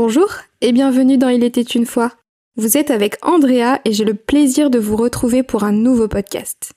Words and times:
Bonjour 0.00 0.28
et 0.60 0.70
bienvenue 0.70 1.18
dans 1.18 1.28
Il 1.28 1.42
était 1.42 1.60
une 1.60 1.84
fois. 1.84 2.12
Vous 2.54 2.76
êtes 2.76 2.92
avec 2.92 3.16
Andrea 3.20 3.80
et 3.84 3.92
j'ai 3.92 4.04
le 4.04 4.14
plaisir 4.14 4.70
de 4.70 4.78
vous 4.78 4.94
retrouver 4.94 5.42
pour 5.42 5.64
un 5.64 5.72
nouveau 5.72 6.06
podcast. 6.06 6.70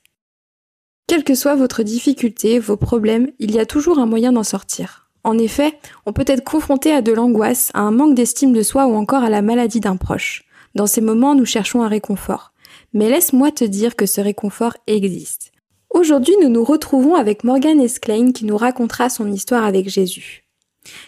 Quelle 1.05 1.23
que 1.23 1.35
soit 1.35 1.53
votre 1.53 1.83
difficulté, 1.83 2.57
vos 2.57 2.77
problèmes, 2.77 3.29
il 3.37 3.51
y 3.51 3.59
a 3.59 3.67
toujours 3.67 3.99
un 3.99 4.07
moyen 4.07 4.31
d'en 4.31 4.41
sortir. 4.41 5.11
En 5.23 5.37
effet, 5.37 5.77
on 6.07 6.13
peut 6.13 6.25
être 6.25 6.43
confronté 6.43 6.91
à 6.91 7.03
de 7.03 7.11
l'angoisse, 7.11 7.69
à 7.75 7.81
un 7.81 7.91
manque 7.91 8.15
d'estime 8.15 8.53
de 8.53 8.63
soi 8.63 8.87
ou 8.87 8.95
encore 8.95 9.21
à 9.21 9.29
la 9.29 9.43
maladie 9.43 9.81
d'un 9.81 9.97
proche. 9.97 10.43
Dans 10.73 10.87
ces 10.87 11.01
moments, 11.01 11.35
nous 11.35 11.45
cherchons 11.45 11.83
un 11.83 11.89
réconfort. 11.89 12.53
Mais 12.95 13.07
laisse-moi 13.07 13.51
te 13.51 13.63
dire 13.63 13.95
que 13.95 14.07
ce 14.07 14.19
réconfort 14.19 14.77
existe. 14.87 15.51
Aujourd'hui, 15.91 16.33
nous 16.41 16.49
nous 16.49 16.63
retrouvons 16.63 17.13
avec 17.13 17.43
Morgan 17.43 17.79
Esclane 17.81 18.33
qui 18.33 18.45
nous 18.45 18.57
racontera 18.57 19.09
son 19.09 19.31
histoire 19.31 19.63
avec 19.63 19.89
Jésus. 19.89 20.43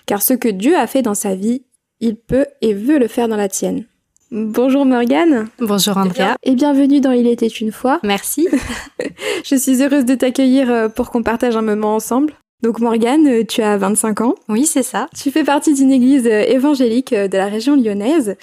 Car 0.06 0.22
ce 0.22 0.36
que 0.36 0.50
Dieu 0.50 0.78
a 0.78 0.86
fait 0.86 1.02
dans 1.02 1.16
sa 1.16 1.34
vie, 1.34 1.64
il 2.04 2.18
peut 2.18 2.48
et 2.60 2.74
veut 2.74 3.00
le 3.00 3.08
faire 3.08 3.30
dans 3.30 3.38
la 3.38 3.48
tienne. 3.48 3.86
Bonjour 4.30 4.86
Morgane. 4.86 5.48
Bonjour 5.60 5.96
Andrea. 5.96 6.36
Et 6.44 6.54
bienvenue 6.54 7.00
dans 7.00 7.12
Il 7.12 7.28
était 7.28 7.48
une 7.48 7.72
fois. 7.72 8.02
Merci. 8.04 8.50
Je 9.46 9.56
suis 9.56 9.82
heureuse 9.82 10.04
de 10.04 10.16
t'accueillir 10.16 10.70
euh, 10.70 10.90
pour 10.90 11.12
qu'on 11.12 11.24
partage 11.24 11.56
un 11.56 11.62
moment 11.62 11.96
ensemble. 11.96 12.34
Donc 12.62 12.82
Morgane, 12.82 13.28
euh, 13.28 13.44
tu 13.46 13.62
as 13.62 13.78
25 13.78 14.20
ans. 14.20 14.36
Oui, 14.50 14.66
c'est 14.66 14.84
ça. 14.84 15.08
Tu 15.18 15.32
fais 15.32 15.46
partie 15.46 15.74
d'une 15.74 15.94
église 15.94 16.28
euh, 16.28 16.44
évangélique 16.46 17.14
de 17.14 17.38
la 17.38 17.46
région 17.46 17.78
lyonnaise 17.78 18.36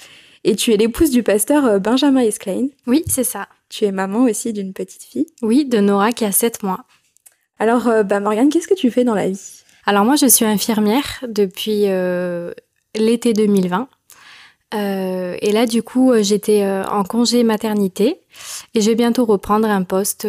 et 0.43 0.55
tu 0.55 0.73
es 0.73 0.77
l'épouse 0.77 1.11
du 1.11 1.21
pasteur 1.21 1.79
Benjamin 1.79 2.21
Esclane. 2.21 2.69
Oui, 2.87 3.03
c'est 3.05 3.23
ça. 3.23 3.47
Tu 3.69 3.85
es 3.85 3.91
maman 3.91 4.23
aussi 4.23 4.53
d'une 4.53 4.73
petite 4.73 5.03
fille. 5.03 5.27
Oui, 5.43 5.65
de 5.65 5.77
Nora 5.77 6.13
qui 6.13 6.25
a 6.25 6.31
7 6.31 6.63
mois. 6.63 6.85
Alors 7.59 7.87
bah 8.05 8.19
Morgane, 8.19 8.49
qu'est-ce 8.49 8.67
que 8.67 8.73
tu 8.73 8.89
fais 8.89 9.03
dans 9.03 9.13
la 9.13 9.29
vie? 9.29 9.61
Alors 9.85 10.03
moi, 10.03 10.15
je 10.15 10.25
suis 10.25 10.45
infirmière 10.45 11.23
depuis 11.27 11.85
l'été 12.95 13.33
2020. 13.33 13.87
Euh, 14.73 15.35
et 15.41 15.51
là, 15.51 15.65
du 15.65 15.83
coup, 15.83 16.11
euh, 16.11 16.23
j'étais 16.23 16.63
euh, 16.63 16.85
en 16.85 17.03
congé 17.03 17.43
maternité 17.43 18.21
et 18.73 18.81
je 18.81 18.89
vais 18.89 18.95
bientôt 18.95 19.25
reprendre 19.25 19.67
un 19.67 19.83
poste 19.83 20.27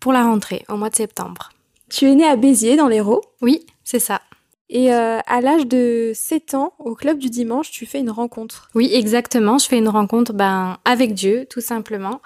pour 0.00 0.12
la 0.12 0.24
rentrée 0.24 0.64
au 0.68 0.76
mois 0.76 0.90
de 0.90 0.96
septembre. 0.96 1.50
Tu 1.88 2.06
es 2.06 2.14
née 2.14 2.26
à 2.26 2.36
Béziers, 2.36 2.76
dans 2.76 2.88
l'Hérault? 2.88 3.22
Oui, 3.42 3.64
c'est 3.84 4.00
ça. 4.00 4.20
Et 4.68 4.90
à 4.90 5.40
l'âge 5.40 5.68
de 5.68 6.10
7 6.12 6.54
ans, 6.54 6.72
au 6.80 6.96
club 6.96 7.18
du 7.18 7.30
dimanche, 7.30 7.70
tu 7.70 7.86
fais 7.86 8.00
une 8.00 8.10
rencontre? 8.10 8.68
Oui, 8.74 8.90
exactement. 8.92 9.58
Je 9.58 9.68
fais 9.68 9.78
une 9.78 9.88
rencontre 9.88 10.32
ben, 10.32 10.78
avec 10.84 11.14
Dieu, 11.14 11.46
tout 11.48 11.60
simplement. 11.60 12.20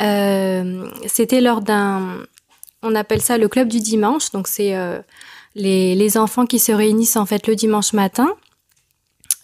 C'était 0.00 1.40
lors 1.40 1.60
d'un... 1.60 2.24
On 2.82 2.96
appelle 2.96 3.22
ça 3.22 3.38
le 3.38 3.46
club 3.46 3.68
du 3.68 3.78
dimanche. 3.78 4.32
Donc, 4.32 4.48
c'est 4.48 4.74
les, 5.54 5.94
les 5.94 6.18
enfants 6.18 6.44
qui 6.44 6.58
se 6.58 6.72
réunissent 6.72 7.16
en 7.16 7.26
fait 7.26 7.46
le 7.46 7.54
dimanche 7.54 7.92
matin 7.92 8.34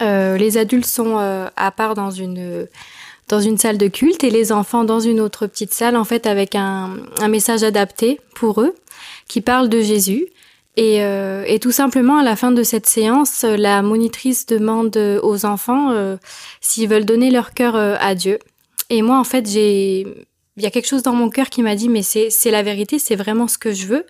euh, 0.02 0.36
les 0.36 0.58
adultes 0.58 0.86
sont 0.86 1.18
euh, 1.18 1.48
à 1.56 1.70
part 1.70 1.94
dans 1.94 2.10
une 2.10 2.68
dans 3.28 3.40
une 3.40 3.56
salle 3.56 3.78
de 3.78 3.88
culte 3.88 4.24
et 4.24 4.30
les 4.30 4.52
enfants 4.52 4.84
dans 4.84 5.00
une 5.00 5.20
autre 5.20 5.46
petite 5.46 5.72
salle 5.72 5.96
en 5.96 6.04
fait 6.04 6.26
avec 6.26 6.54
un, 6.54 6.96
message 7.28 7.62
adapté 7.62 8.20
pour 8.34 8.60
eux 8.60 8.74
qui 9.28 9.40
parle 9.40 9.68
de 9.68 9.80
Jésus. 9.80 10.26
Et, 10.76 11.02
euh, 11.02 11.44
et, 11.46 11.58
tout 11.58 11.70
simplement, 11.70 12.16
à 12.16 12.22
la 12.22 12.34
fin 12.34 12.50
de 12.50 12.62
cette 12.62 12.86
séance, 12.86 13.42
la 13.42 13.82
monitrice 13.82 14.46
demande 14.46 14.96
aux 15.22 15.44
enfants 15.44 15.94
s'ils 16.62 16.88
veulent 16.88 17.04
donner 17.04 17.30
leur 17.30 17.52
cœur 17.52 17.76
à 17.76 18.14
Dieu. 18.14 18.38
Et 18.88 19.02
moi, 19.02 19.18
en 19.18 19.24
fait, 19.24 19.48
j'ai, 19.48 20.06
il 20.56 20.62
y 20.62 20.66
a 20.66 20.70
quelque 20.70 20.88
chose 20.88 21.02
dans 21.02 21.14
mon 21.14 21.30
cœur 21.30 21.48
qui 21.48 21.62
m'a 21.62 21.74
dit, 21.74 21.88
mais 21.88 22.02
c'est, 22.02 22.30
c'est 22.30 22.50
la 22.50 22.62
vérité, 22.62 22.98
c'est 22.98 23.16
vraiment 23.16 23.48
ce 23.48 23.58
que 23.58 23.72
je 23.72 23.86
veux. 23.86 24.06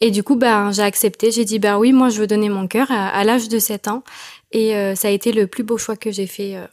Et 0.00 0.10
du 0.10 0.22
coup, 0.22 0.36
ben, 0.36 0.70
j'ai 0.72 0.82
accepté. 0.82 1.30
J'ai 1.30 1.44
dit, 1.44 1.58
ben 1.58 1.76
oui, 1.76 1.92
moi, 1.92 2.08
je 2.08 2.20
veux 2.20 2.26
donner 2.26 2.48
mon 2.48 2.66
cœur 2.66 2.90
à, 2.90 3.08
à 3.08 3.24
l'âge 3.24 3.48
de 3.48 3.58
7 3.58 3.88
ans. 3.88 4.02
Et 4.52 4.74
euh, 4.74 4.94
ça 4.94 5.08
a 5.08 5.10
été 5.10 5.32
le 5.32 5.46
plus 5.46 5.62
beau 5.62 5.78
choix 5.78 5.96
que 5.96 6.10
j'ai 6.10 6.26
fait 6.26 6.56
euh, 6.56 6.64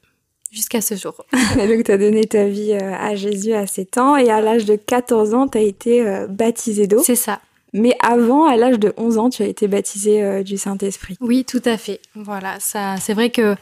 jusqu'à 0.52 0.82
ce 0.82 0.96
jour. 0.96 1.26
donc, 1.58 1.84
tu 1.84 1.92
as 1.92 1.98
donné 1.98 2.26
ta 2.26 2.46
vie 2.46 2.72
euh, 2.72 2.94
à 2.94 3.16
Jésus 3.16 3.54
à 3.54 3.68
7 3.68 3.98
ans 3.98 4.16
et 4.16 4.30
à 4.30 4.42
l'âge 4.42 4.66
de 4.66 4.76
14 4.76 5.34
ans, 5.34 5.48
tu 5.48 5.58
as 5.58 5.62
été 5.62 6.26
baptisé 6.30 6.88
d'eau. 6.88 7.02
C'est 7.04 7.16
ça. 7.16 7.40
Mais 7.74 7.98
avant, 8.02 8.46
à 8.46 8.56
l'âge 8.56 8.80
de 8.80 8.94
11 8.96 9.18
ans, 9.18 9.30
tu 9.30 9.44
as 9.44 9.48
été 9.48 9.68
baptisé 9.68 10.44
du 10.46 10.58
Saint-Esprit. 10.58 11.18
Oui, 11.20 11.44
tout 11.44 11.62
à 11.66 11.78
fait. 11.78 12.00
Voilà, 12.16 12.58
ça, 12.60 12.96
c'est 13.02 13.14
vrai 13.14 13.30
que 13.32 13.56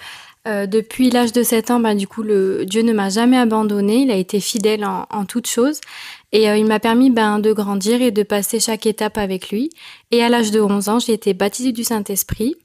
depuis 0.45 1.09
l'âge 1.09 1.31
de 1.33 1.41
7 1.41 1.71
ans, 1.71 1.79
bah, 1.79 1.95
du 1.95 2.07
coup, 2.07 2.21
le 2.21 2.63
Dieu 2.65 2.83
ne 2.83 2.93
m'a 2.93 3.09
jamais 3.09 3.37
abandonné. 3.37 4.03
Il 4.03 4.11
a 4.11 4.15
été 4.15 4.39
fidèle 4.39 4.85
en, 4.85 5.07
en 5.09 5.25
toutes 5.25 5.47
choses. 5.47 5.81
Et 6.31 6.43
il 6.45 6.65
m'a 6.65 6.79
permis 6.79 7.09
ben, 7.09 7.39
de 7.39 7.53
grandir 7.53 8.03
et 8.03 8.11
de 8.11 8.21
passer 8.21 8.59
chaque 8.59 8.85
étape 8.85 9.17
avec 9.17 9.49
lui. 9.49 9.71
Et 10.11 10.21
à 10.21 10.29
l'âge 10.29 10.51
de 10.51 10.61
11 10.61 10.89
ans, 10.89 10.99
j'ai 10.99 11.13
été 11.13 11.33
baptisée 11.33 11.71
du 11.71 11.83
Saint-Esprit. 11.83 12.55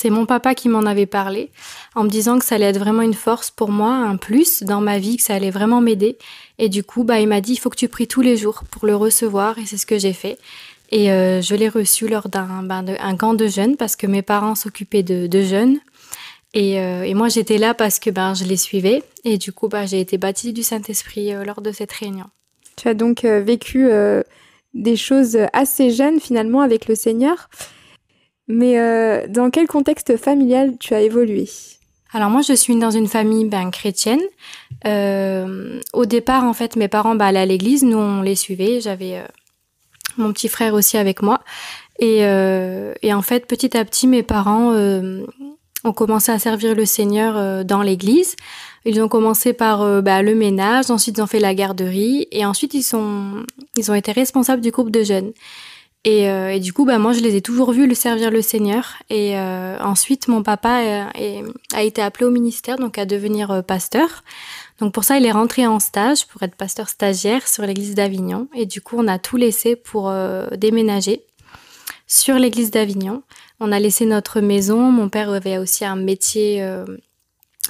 C'est 0.00 0.10
mon 0.10 0.26
papa 0.26 0.54
qui 0.54 0.68
m'en 0.68 0.82
avait 0.82 1.06
parlé 1.06 1.50
en 1.96 2.04
me 2.04 2.08
disant 2.08 2.38
que 2.38 2.44
ça 2.44 2.54
allait 2.54 2.66
être 2.66 2.78
vraiment 2.78 3.02
une 3.02 3.14
force 3.14 3.50
pour 3.50 3.70
moi, 3.70 3.90
un 3.90 4.16
plus 4.16 4.62
dans 4.62 4.80
ma 4.80 5.00
vie, 5.00 5.16
que 5.16 5.24
ça 5.24 5.34
allait 5.34 5.50
vraiment 5.50 5.80
m'aider. 5.80 6.18
Et 6.58 6.68
du 6.68 6.84
coup, 6.84 7.02
bah, 7.02 7.18
il 7.18 7.26
m'a 7.26 7.40
dit, 7.40 7.54
il 7.54 7.56
faut 7.56 7.68
que 7.68 7.74
tu 7.74 7.88
pries 7.88 8.06
tous 8.06 8.20
les 8.20 8.36
jours 8.36 8.62
pour 8.70 8.86
le 8.86 8.94
recevoir 8.94 9.58
et 9.58 9.66
c'est 9.66 9.76
ce 9.76 9.86
que 9.86 9.98
j'ai 9.98 10.12
fait. 10.12 10.38
Et 10.92 11.10
euh, 11.10 11.42
je 11.42 11.56
l'ai 11.56 11.68
reçu 11.68 12.06
lors 12.06 12.28
d'un 12.28 12.62
ben, 12.62 12.84
camp 13.18 13.34
de 13.34 13.48
jeunes 13.48 13.76
parce 13.76 13.96
que 13.96 14.06
mes 14.06 14.22
parents 14.22 14.54
s'occupaient 14.54 15.02
de, 15.02 15.42
jeunes. 15.42 15.80
Et, 16.54 16.80
euh, 16.80 17.02
et 17.02 17.14
moi, 17.14 17.28
j'étais 17.28 17.58
là 17.58 17.74
parce 17.74 17.98
que 17.98 18.10
ben, 18.10 18.34
je 18.34 18.44
les 18.44 18.56
suivais. 18.56 19.02
Et 19.24 19.36
du 19.36 19.50
coup, 19.50 19.66
bah, 19.66 19.84
j'ai 19.84 19.98
été 19.98 20.16
baptisée 20.16 20.52
du 20.52 20.62
Saint-Esprit 20.62 21.34
euh, 21.34 21.42
lors 21.42 21.60
de 21.60 21.72
cette 21.72 21.90
réunion. 21.90 22.26
Tu 22.76 22.86
as 22.86 22.94
donc 22.94 23.24
vécu 23.24 23.90
des 24.72 24.94
choses 24.94 25.36
assez 25.52 25.90
jeunes 25.90 26.20
finalement 26.20 26.60
avec 26.60 26.86
le 26.86 26.94
Seigneur. 26.94 27.48
Mais 28.48 28.78
euh, 28.78 29.26
dans 29.28 29.50
quel 29.50 29.66
contexte 29.66 30.16
familial 30.16 30.76
tu 30.80 30.94
as 30.94 31.02
évolué? 31.02 31.48
Alors 32.12 32.30
moi, 32.30 32.40
je 32.40 32.54
suis 32.54 32.74
dans 32.76 32.90
une 32.90 33.06
famille 33.06 33.44
ben, 33.44 33.70
chrétienne. 33.70 34.22
Euh, 34.86 35.78
au 35.92 36.06
départ, 36.06 36.44
en 36.44 36.54
fait, 36.54 36.76
mes 36.76 36.88
parents 36.88 37.14
ben, 37.14 37.26
allaient 37.26 37.40
à 37.40 37.46
l'église, 37.46 37.84
nous 37.84 37.98
on 37.98 38.22
les 38.22 38.34
suivait. 38.34 38.80
J'avais 38.80 39.18
euh, 39.18 39.26
mon 40.16 40.32
petit 40.32 40.48
frère 40.48 40.72
aussi 40.72 40.96
avec 40.96 41.20
moi. 41.22 41.40
Et, 41.98 42.20
euh, 42.20 42.94
et, 43.02 43.12
en 43.12 43.22
fait, 43.22 43.46
petit 43.46 43.76
à 43.76 43.84
petit, 43.84 44.06
mes 44.06 44.22
parents 44.22 44.72
euh, 44.72 45.24
ont 45.84 45.92
commencé 45.92 46.32
à 46.32 46.38
servir 46.38 46.74
le 46.74 46.86
Seigneur 46.86 47.36
euh, 47.36 47.64
dans 47.64 47.82
l'église. 47.82 48.36
Ils 48.84 49.02
ont 49.02 49.08
commencé 49.08 49.52
par 49.52 50.02
bah, 50.02 50.22
le 50.22 50.34
ménage, 50.34 50.90
ensuite 50.90 51.18
ils 51.18 51.20
ont 51.20 51.26
fait 51.26 51.40
la 51.40 51.52
garderie, 51.52 52.26
et 52.30 52.46
ensuite 52.46 52.72
ils 52.72 52.84
sont 52.84 53.44
ils 53.76 53.90
ont 53.90 53.94
été 53.94 54.12
responsables 54.12 54.62
du 54.62 54.70
groupe 54.70 54.90
de 54.90 55.02
jeunes. 55.02 55.32
Et, 56.04 56.28
euh, 56.28 56.58
du 56.58 56.72
coup, 56.72 56.84
bah, 56.84 56.98
moi, 56.98 57.12
je 57.12 57.20
les 57.20 57.36
ai 57.36 57.42
toujours 57.42 57.72
vus 57.72 57.86
le 57.86 57.94
servir 57.94 58.30
le 58.30 58.42
Seigneur. 58.42 58.94
Et 59.10 59.36
euh, 59.36 59.78
ensuite, 59.80 60.28
mon 60.28 60.42
papa 60.42 60.80
euh, 60.80 61.42
a 61.74 61.82
été 61.82 62.00
appelé 62.00 62.24
au 62.24 62.30
ministère, 62.30 62.76
donc 62.76 62.98
à 62.98 63.04
devenir 63.04 63.50
euh, 63.50 63.62
pasteur. 63.62 64.22
Donc 64.80 64.94
pour 64.94 65.04
ça, 65.04 65.18
il 65.18 65.26
est 65.26 65.32
rentré 65.32 65.66
en 65.66 65.80
stage 65.80 66.26
pour 66.26 66.42
être 66.42 66.54
pasteur 66.54 66.88
stagiaire 66.88 67.48
sur 67.48 67.64
l'église 67.64 67.94
d'Avignon. 67.94 68.48
Et 68.54 68.64
du 68.64 68.80
coup, 68.80 68.96
on 68.98 69.08
a 69.08 69.18
tout 69.18 69.36
laissé 69.36 69.74
pour 69.74 70.12
déménager 70.56 71.24
sur 72.06 72.36
l'église 72.36 72.70
d'Avignon. 72.70 73.24
On 73.58 73.72
a 73.72 73.80
laissé 73.80 74.06
notre 74.06 74.40
maison. 74.40 74.92
Mon 74.92 75.08
père 75.08 75.30
avait 75.30 75.58
aussi 75.58 75.84
un 75.84 75.96
métier 75.96 76.64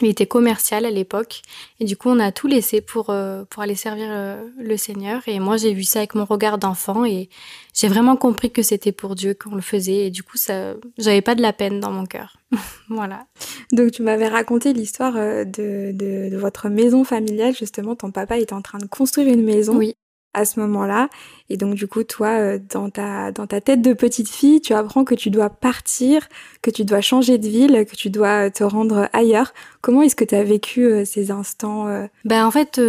il 0.07 0.11
était 0.11 0.27
commercial 0.27 0.85
à 0.85 0.91
l'époque. 0.91 1.43
Et 1.81 1.85
du 1.85 1.97
coup 1.97 2.09
on 2.09 2.19
a 2.19 2.33
tout 2.33 2.47
laissé 2.47 2.81
pour 2.81 3.11
euh, 3.11 3.45
pour 3.49 3.63
aller 3.63 3.75
servir 3.75 4.09
euh, 4.11 4.43
le 4.59 4.77
Seigneur. 4.77 5.23
Et 5.27 5.41
moi 5.41 5.57
j'ai 5.57 5.73
vu 5.73 5.85
ça 5.85 6.01
avec 6.01 6.15
mon 6.15 6.25
regard 6.25 6.59
d'enfant 6.59 7.05
et 7.05 7.29
j'ai 7.75 7.89
vraiment 7.89 8.17
compris 8.17 8.51
que 8.51 8.63
c'était 8.63 8.93
pour 8.93 9.15
Dieu 9.15 9.35
qu'on 9.35 9.55
le 9.55 9.61
faisait. 9.61 10.07
Et 10.07 10.11
du 10.11 10.23
coup 10.23 10.37
ça 10.37 10.75
j'avais 10.99 11.23
pas 11.23 11.35
de 11.35 11.43
la 11.43 11.53
peine 11.53 11.81
dans 11.81 11.91
mon 11.91 12.07
cœur. 12.07 12.37
Voilà. 12.89 13.27
Donc 13.73 13.93
tu 13.93 14.03
m'avais 14.03 14.29
raconté 14.29 14.73
l'histoire 14.73 15.15
euh, 15.17 15.45
de, 15.45 15.93
de, 15.93 16.31
de 16.31 16.37
votre 16.37 16.69
maison 16.69 17.05
familiale 17.05 17.55
justement 17.55 17.95
ton 17.95 18.11
papa 18.11 18.39
était 18.39 18.55
en 18.55 18.63
train 18.63 18.79
de 18.79 18.87
construire 18.87 19.29
une 19.29 19.45
maison. 19.45 19.77
Oui 19.77 19.95
à 20.39 20.45
ce 20.45 20.61
moment-là. 20.61 21.09
Et 21.51 21.57
donc 21.57 21.75
du 21.75 21.87
coup, 21.87 22.05
toi, 22.05 22.29
euh, 22.29 22.59
dans 22.71 22.91
ta, 22.91 23.33
dans 23.33 23.47
ta 23.47 23.61
tête 23.61 23.83
de 23.83 23.93
petite 23.93 24.29
fille, 24.29 24.61
tu 24.61 24.75
apprends 24.75 25.05
que 25.05 25.15
tu 25.15 25.31
dois 25.31 25.51
partir, 25.51 26.29
que 26.63 26.71
tu 26.71 26.85
dois 26.85 27.01
changer 27.01 27.39
de 27.39 27.49
ville, 27.49 27.85
que 27.91 27.97
tu 27.97 28.11
dois 28.11 28.51
te 28.51 28.65
rendre 28.65 29.09
ailleurs. 29.13 29.53
Comment 29.81 30.03
est-ce 30.03 30.17
que 30.17 30.25
tu 30.25 30.35
as 30.35 30.45
vécu 30.45 30.85
euh, 30.85 31.05
ces 31.05 31.31
instants 31.31 31.89
euh? 31.89 32.07
Ben 32.25 32.47
en 32.47 32.51
fait, 32.51 32.81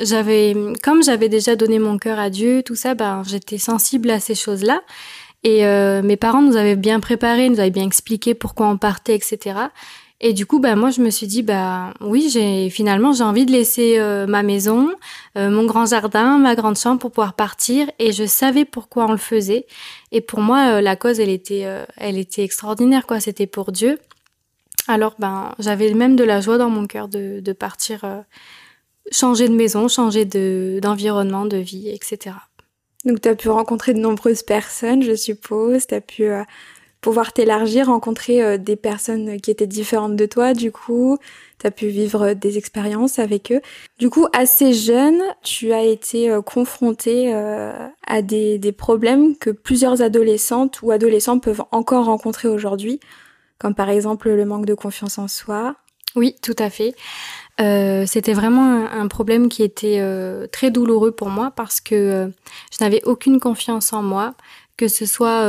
j'avais, 0.00 0.56
comme 0.82 1.02
j'avais 1.02 1.28
déjà 1.28 1.56
donné 1.56 1.78
mon 1.78 1.98
cœur 1.98 2.18
à 2.18 2.30
Dieu, 2.30 2.62
tout 2.62 2.74
ça, 2.74 2.94
ben 2.94 3.22
j'étais 3.26 3.58
sensible 3.58 4.10
à 4.10 4.20
ces 4.20 4.34
choses-là. 4.34 4.80
Et 5.42 5.64
mes 6.02 6.18
parents 6.18 6.42
nous 6.42 6.56
avaient 6.56 6.76
bien 6.76 7.00
préparé, 7.00 7.48
nous 7.48 7.60
avaient 7.60 7.70
bien 7.70 7.86
expliqué 7.86 8.34
pourquoi 8.34 8.68
on 8.68 8.76
partait, 8.76 9.14
etc. 9.14 9.54
Et 10.22 10.34
du 10.34 10.44
coup, 10.44 10.58
bah 10.58 10.76
moi, 10.76 10.90
je 10.90 11.00
me 11.00 11.08
suis 11.08 11.26
dit, 11.26 11.42
bah 11.42 11.94
oui, 12.00 12.28
j'ai 12.30 12.68
finalement 12.68 13.14
j'ai 13.14 13.24
envie 13.24 13.46
de 13.46 13.52
laisser 13.52 13.98
euh, 13.98 14.26
ma 14.26 14.42
maison, 14.42 14.90
euh, 15.38 15.48
mon 15.48 15.64
grand 15.64 15.86
jardin, 15.86 16.36
ma 16.36 16.54
grande 16.54 16.76
chambre 16.76 17.00
pour 17.00 17.10
pouvoir 17.10 17.32
partir. 17.32 17.90
Et 17.98 18.12
je 18.12 18.26
savais 18.26 18.66
pourquoi 18.66 19.06
on 19.06 19.12
le 19.12 19.18
faisait. 19.18 19.66
Et 20.12 20.20
pour 20.20 20.40
moi, 20.40 20.74
euh, 20.74 20.80
la 20.82 20.94
cause, 20.94 21.20
elle 21.20 21.30
était, 21.30 21.66
elle 21.96 22.18
était 22.18 22.44
extraordinaire, 22.44 23.06
quoi. 23.06 23.18
C'était 23.18 23.46
pour 23.46 23.72
Dieu. 23.72 23.98
Alors, 24.88 25.14
ben, 25.18 25.54
j'avais 25.58 25.94
même 25.94 26.16
de 26.16 26.24
la 26.24 26.42
joie 26.42 26.58
dans 26.58 26.70
mon 26.70 26.86
cœur 26.86 27.08
de, 27.08 27.40
de 27.40 27.52
partir, 27.52 28.04
changer 29.10 29.48
de 29.48 29.54
maison, 29.54 29.88
changer 29.88 30.26
de 30.26 30.80
d'environnement, 30.82 31.46
de 31.46 31.56
vie, 31.56 31.88
etc. 31.88 32.36
Donc, 33.06 33.22
tu 33.22 33.28
as 33.28 33.34
pu 33.34 33.48
rencontrer 33.48 33.94
de 33.94 34.00
nombreuses 34.00 34.42
personnes, 34.42 35.02
je 35.02 35.14
suppose. 35.14 35.86
Tu 35.86 35.94
as 35.94 36.00
pu 36.02 36.24
pouvoir 37.00 37.32
t'élargir, 37.32 37.86
rencontrer 37.86 38.58
des 38.58 38.76
personnes 38.76 39.40
qui 39.40 39.50
étaient 39.50 39.66
différentes 39.66 40.16
de 40.16 40.26
toi, 40.26 40.52
du 40.52 40.70
coup, 40.70 41.18
tu 41.58 41.66
as 41.66 41.70
pu 41.70 41.88
vivre 41.88 42.34
des 42.34 42.58
expériences 42.58 43.18
avec 43.18 43.52
eux. 43.52 43.60
Du 43.98 44.10
coup, 44.10 44.26
assez 44.32 44.72
jeune, 44.72 45.20
tu 45.42 45.72
as 45.72 45.82
été 45.82 46.38
confronté 46.44 47.32
à 48.06 48.22
des, 48.22 48.58
des 48.58 48.72
problèmes 48.72 49.36
que 49.36 49.50
plusieurs 49.50 50.02
adolescentes 50.02 50.82
ou 50.82 50.90
adolescents 50.90 51.38
peuvent 51.38 51.64
encore 51.70 52.04
rencontrer 52.04 52.48
aujourd'hui, 52.48 53.00
comme 53.58 53.74
par 53.74 53.88
exemple 53.88 54.30
le 54.30 54.44
manque 54.44 54.66
de 54.66 54.74
confiance 54.74 55.18
en 55.18 55.28
soi. 55.28 55.76
Oui, 56.16 56.34
tout 56.42 56.56
à 56.58 56.70
fait. 56.70 56.94
Euh, 57.60 58.04
c'était 58.06 58.32
vraiment 58.32 58.86
un, 58.86 59.06
problème 59.08 59.48
qui 59.48 59.62
était 59.62 59.98
euh, 60.00 60.46
très 60.46 60.70
douloureux 60.70 61.12
pour 61.12 61.28
moi 61.28 61.52
parce 61.54 61.80
que 61.80 61.94
euh, 61.94 62.28
je 62.72 62.82
n'avais 62.82 63.02
aucune 63.04 63.38
confiance 63.38 63.92
en 63.92 64.02
moi, 64.02 64.34
que 64.76 64.88
ce 64.88 65.06
soit 65.06 65.44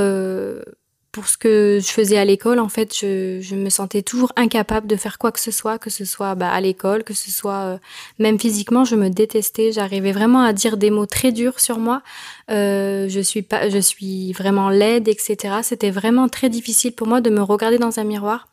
pour 1.11 1.27
ce 1.27 1.37
que 1.37 1.79
je 1.81 1.87
faisais 1.87 2.17
à 2.17 2.25
l'école. 2.25 2.59
En 2.59 2.69
fait, 2.69 2.95
je, 2.97 3.55
me 3.55 3.69
sentais 3.69 4.01
toujours 4.01 4.31
incapable 4.35 4.87
de 4.87 4.95
faire 4.95 5.17
quoi 5.17 5.31
que 5.31 5.39
ce 5.39 5.51
soit, 5.51 5.77
que 5.77 5.89
ce 5.89 6.05
soit 6.05 6.35
bah, 6.35 6.49
à 6.49 6.61
l'école, 6.61 7.03
que 7.03 7.13
ce 7.13 7.31
soit 7.31 7.79
même 8.19 8.39
physiquement, 8.39 8.85
je 8.85 8.95
me 8.95 9.09
détestais. 9.09 9.71
J'arrivais 9.71 10.11
vraiment 10.11 10.41
à 10.41 10.53
dire 10.53 10.77
des 10.77 10.89
mots 10.89 11.05
très 11.05 11.31
durs 11.31 11.59
sur 11.59 11.79
moi. 11.79 12.01
je 12.49 13.21
suis 13.23 13.41
pas, 13.41 13.69
je 13.69 13.79
suis 13.79 14.31
vraiment 14.33 14.69
laide, 14.69 15.07
etc. 15.07 15.55
C'était 15.63 15.91
vraiment 15.91 16.29
très 16.29 16.49
difficile 16.49 16.93
pour 16.93 17.07
moi 17.07 17.21
de 17.21 17.29
me 17.29 17.41
regarder 17.41 17.77
dans 17.77 17.99
un 17.99 18.03
miroir. 18.03 18.47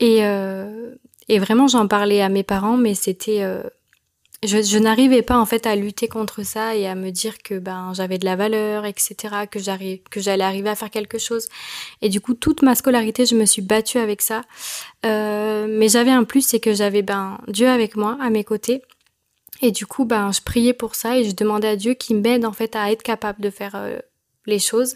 Et 0.00 0.22
et 1.28 1.38
vraiment, 1.38 1.68
j'en 1.68 1.86
parlais 1.88 2.20
à 2.20 2.28
mes 2.28 2.42
parents, 2.42 2.76
mais 2.76 2.94
c'était, 2.94 3.42
euh, 4.44 4.62
je, 4.62 4.78
n'arrivais 4.78 5.22
pas 5.22 5.38
en 5.38 5.46
fait 5.46 5.66
à 5.66 5.76
lutter 5.76 6.08
contre 6.08 6.42
ça 6.42 6.74
et 6.76 6.86
à 6.86 6.94
me 6.94 7.10
dire 7.10 7.38
que 7.42 7.58
ben 7.58 7.92
j'avais 7.94 8.18
de 8.18 8.24
la 8.24 8.36
valeur, 8.36 8.84
etc., 8.84 9.16
que 9.50 9.58
j'arrive, 9.58 10.00
que 10.10 10.20
j'allais 10.20 10.44
arriver 10.44 10.68
à 10.68 10.74
faire 10.74 10.90
quelque 10.90 11.18
chose. 11.18 11.48
Et 12.00 12.08
du 12.08 12.20
coup, 12.20 12.34
toute 12.34 12.62
ma 12.62 12.74
scolarité, 12.74 13.26
je 13.26 13.34
me 13.34 13.46
suis 13.46 13.62
battue 13.62 13.98
avec 13.98 14.22
ça. 14.22 14.42
Euh, 15.06 15.66
mais 15.68 15.88
j'avais 15.88 16.10
un 16.10 16.24
plus, 16.24 16.46
c'est 16.46 16.60
que 16.60 16.74
j'avais 16.74 17.02
ben 17.02 17.38
Dieu 17.48 17.68
avec 17.68 17.96
moi, 17.96 18.18
à 18.20 18.30
mes 18.30 18.44
côtés. 18.44 18.82
Et 19.60 19.70
du 19.70 19.86
coup, 19.86 20.04
ben 20.04 20.32
je 20.32 20.40
priais 20.40 20.72
pour 20.72 20.94
ça 20.96 21.18
et 21.18 21.24
je 21.24 21.34
demandais 21.34 21.68
à 21.68 21.76
Dieu 21.76 21.94
qui 21.94 22.14
m'aide 22.14 22.44
en 22.44 22.52
fait 22.52 22.74
à 22.74 22.90
être 22.90 23.02
capable 23.02 23.40
de 23.40 23.50
faire 23.50 23.76
euh, 23.76 23.98
les 24.46 24.58
choses. 24.58 24.94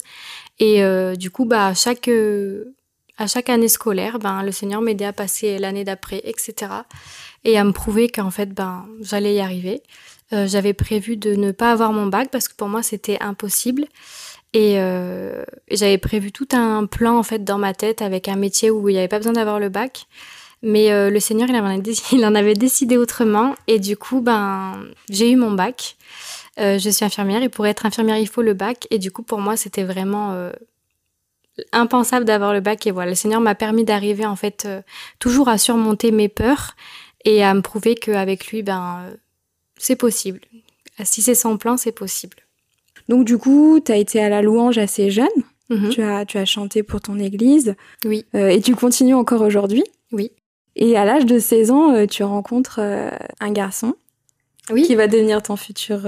Et 0.58 0.82
du 1.16 1.30
coup, 1.30 1.44
bah 1.44 1.74
chaque 1.74 2.08
à 3.18 3.26
chaque 3.26 3.48
année 3.48 3.68
scolaire, 3.68 4.18
ben, 4.18 4.42
le 4.42 4.52
Seigneur 4.52 4.80
m'aidait 4.80 5.06
à 5.06 5.12
passer 5.12 5.58
l'année 5.58 5.84
d'après, 5.84 6.20
etc. 6.24 6.72
Et 7.44 7.58
à 7.58 7.64
me 7.64 7.72
prouver 7.72 8.08
qu'en 8.08 8.30
fait, 8.30 8.52
ben, 8.52 8.86
j'allais 9.00 9.34
y 9.34 9.40
arriver. 9.40 9.82
Euh, 10.32 10.46
j'avais 10.46 10.74
prévu 10.74 11.16
de 11.16 11.34
ne 11.34 11.52
pas 11.52 11.70
avoir 11.70 11.92
mon 11.92 12.06
bac 12.06 12.28
parce 12.30 12.48
que 12.48 12.54
pour 12.54 12.68
moi, 12.68 12.82
c'était 12.82 13.18
impossible. 13.20 13.86
Et 14.52 14.74
euh, 14.78 15.44
j'avais 15.70 15.98
prévu 15.98 16.32
tout 16.32 16.48
un 16.52 16.86
plan 16.86 17.18
en 17.18 17.22
fait 17.22 17.44
dans 17.44 17.58
ma 17.58 17.74
tête 17.74 18.00
avec 18.02 18.28
un 18.28 18.36
métier 18.36 18.70
où 18.70 18.88
il 18.88 18.92
n'y 18.92 18.98
avait 18.98 19.08
pas 19.08 19.18
besoin 19.18 19.34
d'avoir 19.34 19.60
le 19.60 19.68
bac. 19.68 20.06
Mais 20.62 20.90
euh, 20.90 21.10
le 21.10 21.20
Seigneur, 21.20 21.48
il 21.48 21.56
en, 21.56 21.82
il 22.12 22.26
en, 22.26 22.34
avait 22.34 22.54
décidé 22.54 22.96
autrement. 22.96 23.54
Et 23.66 23.78
du 23.78 23.96
coup, 23.96 24.20
ben, 24.20 24.74
j'ai 25.10 25.30
eu 25.30 25.36
mon 25.36 25.52
bac. 25.52 25.96
je 26.58 26.90
suis 26.90 27.04
infirmière 27.04 27.42
et 27.42 27.48
pour 27.48 27.66
être 27.66 27.86
infirmière, 27.86 28.18
il 28.18 28.28
faut 28.28 28.42
le 28.42 28.54
bac. 28.54 28.86
Et 28.90 28.98
du 28.98 29.10
coup, 29.10 29.22
pour 29.22 29.40
moi, 29.40 29.56
c'était 29.56 29.84
vraiment 29.84 30.50
impensable 31.72 32.24
d'avoir 32.24 32.52
le 32.52 32.60
bac 32.60 32.86
et 32.86 32.90
voilà, 32.90 33.10
le 33.10 33.14
Seigneur 33.14 33.40
m'a 33.40 33.54
permis 33.54 33.84
d'arriver 33.84 34.26
en 34.26 34.36
fait 34.36 34.64
euh, 34.66 34.82
toujours 35.18 35.48
à 35.48 35.58
surmonter 35.58 36.10
mes 36.10 36.28
peurs 36.28 36.76
et 37.24 37.42
à 37.42 37.54
me 37.54 37.62
prouver 37.62 37.94
qu'avec 37.94 38.48
lui, 38.48 38.62
ben, 38.62 39.02
euh, 39.04 39.16
c'est 39.78 39.96
possible. 39.96 40.40
Si 41.04 41.22
c'est 41.22 41.34
son 41.34 41.58
plan, 41.58 41.76
c'est 41.76 41.92
possible. 41.92 42.36
Donc 43.08 43.24
du 43.24 43.38
coup, 43.38 43.80
tu 43.84 43.92
as 43.92 43.96
été 43.96 44.20
à 44.20 44.28
la 44.28 44.42
louange 44.42 44.78
assez 44.78 45.10
jeune. 45.10 45.26
Mhm. 45.68 45.90
tu, 45.90 46.02
as, 46.02 46.24
tu 46.24 46.38
as 46.38 46.44
chanté 46.44 46.84
pour 46.84 47.00
ton 47.00 47.18
église. 47.18 47.74
Oui. 48.04 48.24
Euh, 48.34 48.48
et 48.48 48.60
tu 48.60 48.74
continues 48.76 49.14
encore 49.14 49.42
aujourd'hui. 49.42 49.84
Oui. 50.12 50.30
Et 50.76 50.96
à 50.96 51.04
l'âge 51.04 51.26
de 51.26 51.38
16 51.38 51.70
ans, 51.70 52.06
tu 52.06 52.22
rencontres 52.22 52.80
un 53.40 53.50
garçon 53.50 53.94
oui. 54.70 54.82
qui 54.82 54.94
va 54.94 55.08
devenir 55.08 55.42
ton 55.42 55.56
futur 55.56 56.02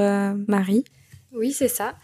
mari. 0.47 0.85
Oui, 1.33 1.53
c'est 1.53 1.69
ça. 1.69 1.95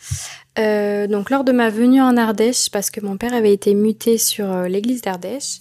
Euh, 0.58 1.06
donc 1.06 1.30
lors 1.30 1.44
de 1.44 1.52
ma 1.52 1.70
venue 1.70 2.02
en 2.02 2.16
Ardèche, 2.16 2.70
parce 2.70 2.90
que 2.90 3.00
mon 3.00 3.16
père 3.16 3.32
avait 3.32 3.52
été 3.52 3.74
muté 3.74 4.18
sur 4.18 4.50
euh, 4.50 4.68
l'église 4.68 5.00
d'Ardèche, 5.00 5.60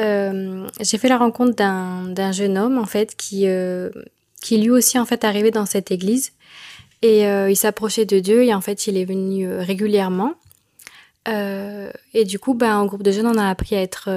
euh, 0.00 0.66
j'ai 0.80 0.98
fait 0.98 1.08
la 1.08 1.18
rencontre 1.18 1.54
d'un 1.54 2.32
jeune 2.32 2.58
homme 2.58 2.78
en 2.78 2.86
fait 2.86 3.14
qui 3.14 3.46
lui 3.46 4.70
aussi 4.70 4.98
en 4.98 5.04
fait 5.04 5.22
arrivait 5.22 5.52
dans 5.52 5.66
cette 5.66 5.92
église 5.92 6.32
et 7.02 7.22
il 7.22 7.56
s'approchait 7.56 8.04
de 8.04 8.18
Dieu 8.18 8.42
et 8.42 8.52
en 8.52 8.60
fait 8.60 8.88
il 8.88 8.96
est 8.96 9.04
venu 9.04 9.48
régulièrement 9.56 10.34
et 11.28 12.24
du 12.24 12.40
coup 12.40 12.54
ben 12.54 12.76
en 12.76 12.86
groupe 12.86 13.04
de 13.04 13.12
jeunes 13.12 13.28
on 13.28 13.38
a 13.38 13.48
appris 13.48 13.76
à 13.76 13.82
être 13.82 14.10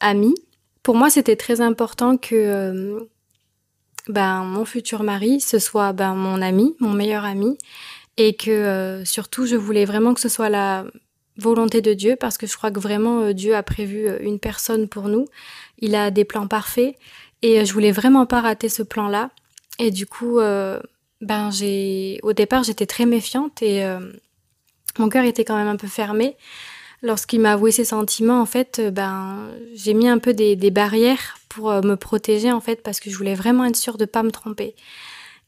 amis. 0.00 0.34
Pour 0.82 0.94
moi 0.94 1.10
c'était 1.10 1.36
très 1.36 1.60
important 1.60 2.16
que 2.16 3.06
ben 4.08 4.44
mon 4.44 4.64
futur 4.64 5.02
mari 5.02 5.42
ce 5.42 5.58
soit 5.58 5.92
ben 5.92 6.14
mon 6.14 6.40
ami, 6.40 6.74
mon 6.80 6.92
meilleur 6.92 7.26
ami 7.26 7.58
et 8.22 8.34
que 8.34 8.50
euh, 8.50 9.04
surtout 9.04 9.46
je 9.46 9.56
voulais 9.56 9.84
vraiment 9.84 10.14
que 10.14 10.20
ce 10.20 10.28
soit 10.28 10.48
la 10.48 10.84
volonté 11.38 11.80
de 11.80 11.92
Dieu 11.92 12.14
parce 12.14 12.38
que 12.38 12.46
je 12.46 12.56
crois 12.56 12.70
que 12.70 12.78
vraiment 12.78 13.20
euh, 13.20 13.32
Dieu 13.32 13.56
a 13.56 13.64
prévu 13.64 14.06
euh, 14.06 14.18
une 14.20 14.38
personne 14.38 14.86
pour 14.86 15.08
nous. 15.08 15.26
Il 15.78 15.96
a 15.96 16.12
des 16.12 16.24
plans 16.24 16.46
parfaits 16.46 16.94
et 17.42 17.64
je 17.64 17.72
voulais 17.72 17.90
vraiment 17.90 18.24
pas 18.24 18.40
rater 18.40 18.68
ce 18.68 18.84
plan-là. 18.84 19.30
Et 19.80 19.90
du 19.90 20.06
coup, 20.06 20.38
ben 20.38 21.50
j'ai 21.50 22.20
au 22.22 22.32
départ 22.34 22.62
j'étais 22.62 22.86
très 22.86 23.06
méfiante 23.06 23.62
et 23.62 23.82
mon 24.98 25.08
cœur 25.08 25.24
était 25.24 25.44
quand 25.44 25.56
même 25.56 25.66
un 25.66 25.76
peu 25.76 25.88
fermé. 25.88 26.36
Lorsqu'il 27.00 27.40
m'a 27.40 27.54
avoué 27.54 27.72
ses 27.72 27.86
sentiments, 27.86 28.40
en 28.40 28.46
fait, 28.46 28.80
ben 28.92 29.48
j'ai 29.74 29.94
mis 29.94 30.08
un 30.08 30.18
peu 30.18 30.34
des, 30.34 30.54
des 30.54 30.70
barrières 30.70 31.38
pour 31.48 31.70
me 31.70 31.94
protéger 31.94 32.52
en 32.52 32.60
fait 32.60 32.82
parce 32.82 33.00
que 33.00 33.10
je 33.10 33.16
voulais 33.16 33.34
vraiment 33.34 33.64
être 33.64 33.76
sûre 33.76 33.96
de 33.96 34.04
pas 34.04 34.22
me 34.22 34.30
tromper. 34.30 34.76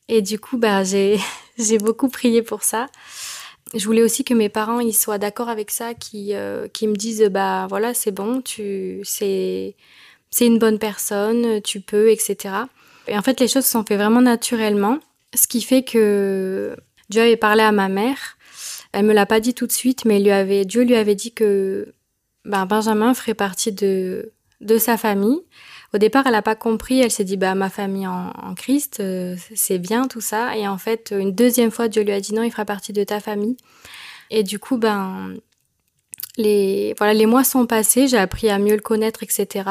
Et 0.08 0.22
du 0.22 0.38
coup, 0.38 0.58
bah, 0.58 0.84
j'ai, 0.84 1.18
j'ai 1.58 1.78
beaucoup 1.78 2.08
prié 2.08 2.42
pour 2.42 2.62
ça. 2.62 2.88
Je 3.74 3.84
voulais 3.86 4.02
aussi 4.02 4.24
que 4.24 4.34
mes 4.34 4.48
parents 4.48 4.78
ils 4.78 4.92
soient 4.92 5.18
d'accord 5.18 5.48
avec 5.48 5.70
ça, 5.70 5.94
qui, 5.94 6.34
euh, 6.34 6.68
qui 6.68 6.86
me 6.86 6.94
disent 6.94 7.28
bah 7.30 7.66
voilà 7.68 7.92
c'est 7.92 8.12
bon, 8.12 8.40
tu 8.40 9.00
c'est 9.02 9.74
c'est 10.30 10.46
une 10.46 10.58
bonne 10.58 10.78
personne, 10.78 11.60
tu 11.62 11.80
peux, 11.80 12.10
etc. 12.10 12.54
Et 13.08 13.18
en 13.18 13.22
fait 13.22 13.40
les 13.40 13.48
choses 13.48 13.64
se 13.64 13.72
sont 13.72 13.84
fait 13.84 13.96
vraiment 13.96 14.20
naturellement, 14.20 14.98
ce 15.34 15.48
qui 15.48 15.60
fait 15.60 15.82
que 15.82 16.76
Dieu 17.08 17.22
avait 17.22 17.36
parlé 17.36 17.62
à 17.62 17.72
ma 17.72 17.88
mère. 17.88 18.36
Elle 18.92 19.06
me 19.06 19.12
l'a 19.12 19.26
pas 19.26 19.40
dit 19.40 19.54
tout 19.54 19.66
de 19.66 19.72
suite, 19.72 20.04
mais 20.04 20.20
lui 20.20 20.30
avait, 20.30 20.64
Dieu 20.64 20.82
lui 20.82 20.94
avait 20.94 21.16
dit 21.16 21.32
que 21.32 21.92
ben, 22.44 22.66
Benjamin 22.66 23.12
ferait 23.14 23.34
partie 23.34 23.72
de 23.72 24.32
de 24.60 24.78
sa 24.78 24.96
famille 24.96 25.40
au 25.94 25.98
départ, 25.98 26.26
elle 26.26 26.32
n'a 26.32 26.42
pas 26.42 26.56
compris. 26.56 27.00
Elle 27.00 27.10
s'est 27.10 27.24
dit, 27.24 27.36
bah, 27.36 27.54
ma 27.54 27.70
famille 27.70 28.06
en, 28.06 28.54
Christ, 28.56 28.98
euh, 29.00 29.36
c'est 29.54 29.78
bien 29.78 30.08
tout 30.08 30.20
ça. 30.20 30.56
Et 30.56 30.66
en 30.66 30.78
fait, 30.78 31.14
une 31.16 31.32
deuxième 31.32 31.70
fois, 31.70 31.88
Dieu 31.88 32.02
lui 32.02 32.12
a 32.12 32.20
dit 32.20 32.34
non, 32.34 32.42
il 32.42 32.50
fera 32.50 32.64
partie 32.64 32.92
de 32.92 33.04
ta 33.04 33.20
famille. 33.20 33.56
Et 34.30 34.42
du 34.42 34.58
coup, 34.58 34.76
ben, 34.76 35.34
les, 36.36 36.94
voilà, 36.98 37.14
les 37.14 37.26
mois 37.26 37.44
sont 37.44 37.66
passés. 37.66 38.08
J'ai 38.08 38.18
appris 38.18 38.48
à 38.50 38.58
mieux 38.58 38.74
le 38.74 38.80
connaître, 38.80 39.22
etc. 39.22 39.70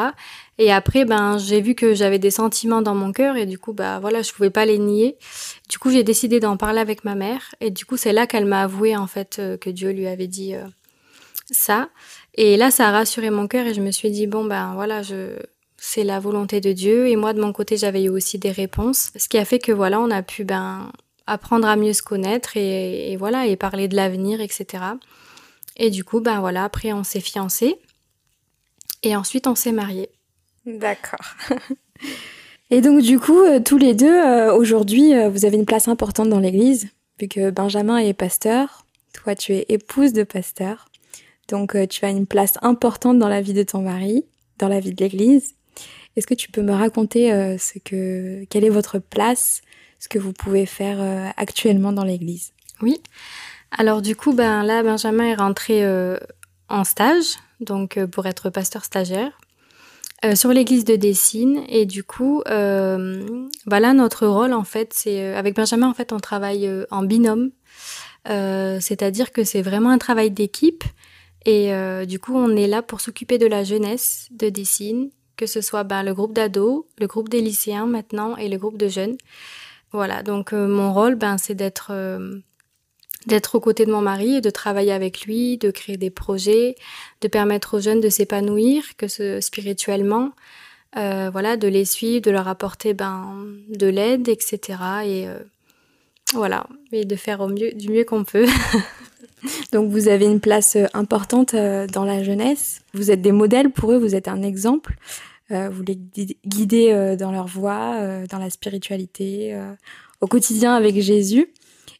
Et 0.57 0.71
après, 0.71 1.03
ben, 1.03 1.37
j'ai 1.37 1.59
vu 1.59 1.75
que 1.75 1.93
j'avais 1.93 2.19
des 2.19 2.31
sentiments 2.31 2.81
dans 2.81 2.95
mon 2.95 3.11
cœur 3.11 3.35
et 3.35 3.45
du 3.45 3.57
coup, 3.57 3.73
bah, 3.73 3.99
voilà, 3.99 4.21
je 4.21 4.31
pouvais 4.31 4.49
pas 4.49 4.65
les 4.65 4.77
nier. 4.77 5.17
Du 5.69 5.77
coup, 5.77 5.89
j'ai 5.89 6.03
décidé 6.03 6.39
d'en 6.39 6.55
parler 6.55 6.79
avec 6.79 7.03
ma 7.03 7.15
mère. 7.15 7.53
Et 7.59 7.69
du 7.69 7.85
coup, 7.85 7.97
c'est 7.97 8.13
là 8.13 8.27
qu'elle 8.27 8.45
m'a 8.45 8.61
avoué, 8.61 8.95
en 8.95 9.07
fait, 9.07 9.39
euh, 9.39 9.57
que 9.57 9.69
Dieu 9.69 9.91
lui 9.91 10.07
avait 10.07 10.27
dit 10.27 10.55
euh, 10.55 10.63
ça. 11.51 11.89
Et 12.35 12.55
là, 12.55 12.71
ça 12.71 12.87
a 12.87 12.91
rassuré 12.91 13.29
mon 13.29 13.47
cœur 13.47 13.67
et 13.67 13.73
je 13.73 13.81
me 13.81 13.91
suis 13.91 14.09
dit, 14.09 14.27
bon, 14.27 14.45
ben, 14.45 14.73
voilà, 14.73 15.01
je, 15.01 15.35
c'est 15.85 16.05
la 16.05 16.21
volonté 16.21 16.61
de 16.61 16.71
Dieu. 16.71 17.09
Et 17.09 17.17
moi, 17.17 17.33
de 17.33 17.41
mon 17.41 17.51
côté, 17.51 17.75
j'avais 17.75 18.03
eu 18.03 18.09
aussi 18.09 18.39
des 18.39 18.51
réponses. 18.51 19.11
Ce 19.17 19.27
qui 19.27 19.37
a 19.37 19.43
fait 19.43 19.59
que 19.59 19.73
voilà, 19.73 19.99
on 19.99 20.09
a 20.11 20.23
pu 20.23 20.45
ben, 20.45 20.93
apprendre 21.27 21.67
à 21.67 21.75
mieux 21.75 21.91
se 21.91 22.01
connaître 22.01 22.55
et, 22.55 23.17
voilà, 23.17 23.47
et 23.47 23.57
parler 23.57 23.89
de 23.89 23.95
l'avenir, 23.97 24.39
etc. 24.39 24.81
Et 25.75 25.89
du 25.89 26.05
coup, 26.05 26.21
ben 26.21 26.39
voilà, 26.39 26.63
après 26.63 26.93
on 26.93 27.03
s'est 27.03 27.19
fiancés. 27.19 27.75
Et 29.03 29.17
ensuite 29.17 29.45
on 29.45 29.55
s'est 29.55 29.73
mariés. 29.73 30.09
D'accord. 30.65 31.35
et 32.69 32.79
donc 32.79 33.01
du 33.01 33.19
coup, 33.19 33.41
euh, 33.41 33.59
tous 33.59 33.77
les 33.77 33.93
deux, 33.93 34.07
euh, 34.07 34.55
aujourd'hui, 34.55 35.13
euh, 35.13 35.29
vous 35.29 35.43
avez 35.43 35.57
une 35.57 35.65
place 35.65 35.89
importante 35.89 36.29
dans 36.29 36.39
l'église, 36.39 36.87
vu 37.19 37.27
que 37.27 37.49
Benjamin 37.49 37.97
est 37.97 38.13
pasteur, 38.13 38.85
toi 39.11 39.35
tu 39.35 39.53
es 39.53 39.65
épouse 39.67 40.13
de 40.13 40.23
pasteur. 40.23 40.87
Donc 41.49 41.75
tu 41.89 42.05
as 42.05 42.09
une 42.09 42.25
place 42.25 42.53
importante 42.61 43.19
dans 43.19 43.27
la 43.27 43.41
vie 43.41 43.53
de 43.53 43.63
ton 43.63 43.81
mari, 43.81 44.23
dans 44.59 44.69
la 44.69 44.79
vie 44.79 44.93
de 44.93 45.03
l'église. 45.03 45.55
Est-ce 46.15 46.27
que 46.27 46.33
tu 46.33 46.51
peux 46.51 46.61
me 46.61 46.73
raconter 46.73 47.33
euh, 47.33 47.57
ce 47.57 47.79
que, 47.79 48.45
quelle 48.45 48.63
est 48.63 48.69
votre 48.69 48.99
place, 48.99 49.61
ce 49.99 50.07
que 50.07 50.19
vous 50.19 50.33
pouvez 50.33 50.65
faire 50.65 51.01
euh, 51.01 51.29
actuellement 51.37 51.91
dans 51.91 52.03
l'église? 52.03 52.53
Oui. 52.81 53.01
Alors 53.71 54.01
du 54.01 54.15
coup, 54.15 54.33
ben 54.33 54.63
là, 54.63 54.83
Benjamin 54.83 55.25
est 55.25 55.35
rentré 55.35 55.83
euh, 55.83 56.17
en 56.69 56.83
stage, 56.83 57.37
donc 57.59 58.03
pour 58.05 58.27
être 58.27 58.49
pasteur 58.49 58.85
stagiaire. 58.85 59.31
sur 60.35 60.53
l'église 60.53 60.85
de 60.85 60.95
Dessine 60.95 61.63
et 61.67 61.85
du 61.85 62.03
coup 62.03 62.43
voilà 62.45 63.93
notre 63.93 64.25
rôle 64.25 64.53
en 64.53 64.63
fait 64.63 64.93
c'est 64.93 65.35
avec 65.35 65.53
Benjamin 65.53 65.89
en 65.89 65.93
fait 65.93 66.13
on 66.13 66.19
travaille 66.19 66.69
en 66.91 67.03
binôme 67.03 67.51
c'est-à-dire 68.25 69.33
que 69.33 69.43
c'est 69.43 69.61
vraiment 69.61 69.89
un 69.89 69.97
travail 69.97 70.31
d'équipe 70.31 70.85
Et 71.45 71.73
du 72.05 72.19
coup, 72.19 72.35
on 72.35 72.55
est 72.55 72.67
là 72.67 72.81
pour 72.81 73.01
s'occuper 73.01 73.37
de 73.37 73.47
la 73.47 73.65
jeunesse 73.65 74.29
de 74.31 74.47
Dessine, 74.49 75.09
que 75.37 75.45
ce 75.45 75.61
soit 75.61 75.83
ben, 75.83 76.03
le 76.03 76.13
groupe 76.13 76.33
d'ados, 76.33 76.85
le 76.99 77.07
groupe 77.07 77.29
des 77.29 77.41
lycéens 77.41 77.85
maintenant 77.85 78.37
et 78.37 78.49
le 78.49 78.57
groupe 78.57 78.77
de 78.77 78.87
jeunes. 78.87 79.17
Voilà, 79.91 80.23
donc 80.23 80.53
mon 80.53 80.93
rôle, 80.93 81.15
ben, 81.15 81.37
c'est 81.37 81.55
d'être 81.55 81.91
d'être 83.25 83.55
aux 83.55 83.59
côtés 83.59 83.85
de 83.85 83.91
mon 83.91 84.01
mari 84.01 84.35
et 84.35 84.41
de 84.41 84.49
travailler 84.49 84.91
avec 84.91 85.21
lui, 85.25 85.57
de 85.57 85.71
créer 85.71 85.97
des 85.97 86.09
projets, 86.09 86.75
de 87.21 87.27
permettre 87.27 87.77
aux 87.77 87.81
jeunes 87.81 88.01
de 88.01 88.09
s'épanouir, 88.09 88.83
que 88.97 89.07
ce 89.07 89.39
spirituellement, 89.41 90.31
euh, 90.97 91.29
voilà, 91.31 91.57
de 91.57 91.67
les 91.67 91.85
suivre, 91.85 92.21
de 92.21 92.31
leur 92.31 92.47
apporter 92.47 92.93
ben 92.93 93.45
de 93.69 93.87
l'aide, 93.87 94.27
etc. 94.27 94.59
Et 95.05 95.27
euh, 95.27 95.39
voilà, 96.33 96.67
et 96.91 97.05
de 97.05 97.15
faire 97.15 97.41
au 97.41 97.47
mieux, 97.47 97.71
du 97.73 97.89
mieux 97.89 98.03
qu'on 98.03 98.23
peut. 98.23 98.47
Donc 99.71 99.89
vous 99.89 100.07
avez 100.07 100.25
une 100.25 100.39
place 100.39 100.75
euh, 100.75 100.85
importante 100.93 101.55
dans 101.55 102.05
la 102.05 102.23
jeunesse. 102.23 102.81
Vous 102.93 103.11
êtes 103.11 103.21
des 103.21 103.31
modèles 103.31 103.69
pour 103.69 103.91
eux, 103.91 103.97
vous 103.97 104.15
êtes 104.15 104.27
un 104.27 104.41
exemple. 104.41 104.95
vous 105.49 105.83
les 105.83 105.99
guidez 106.45 107.15
dans 107.19 107.31
leur 107.31 107.47
voie, 107.47 108.25
dans 108.29 108.39
la 108.39 108.49
spiritualité, 108.49 109.55
au 110.21 110.27
quotidien 110.27 110.73
avec 110.73 110.99
Jésus. 110.99 111.49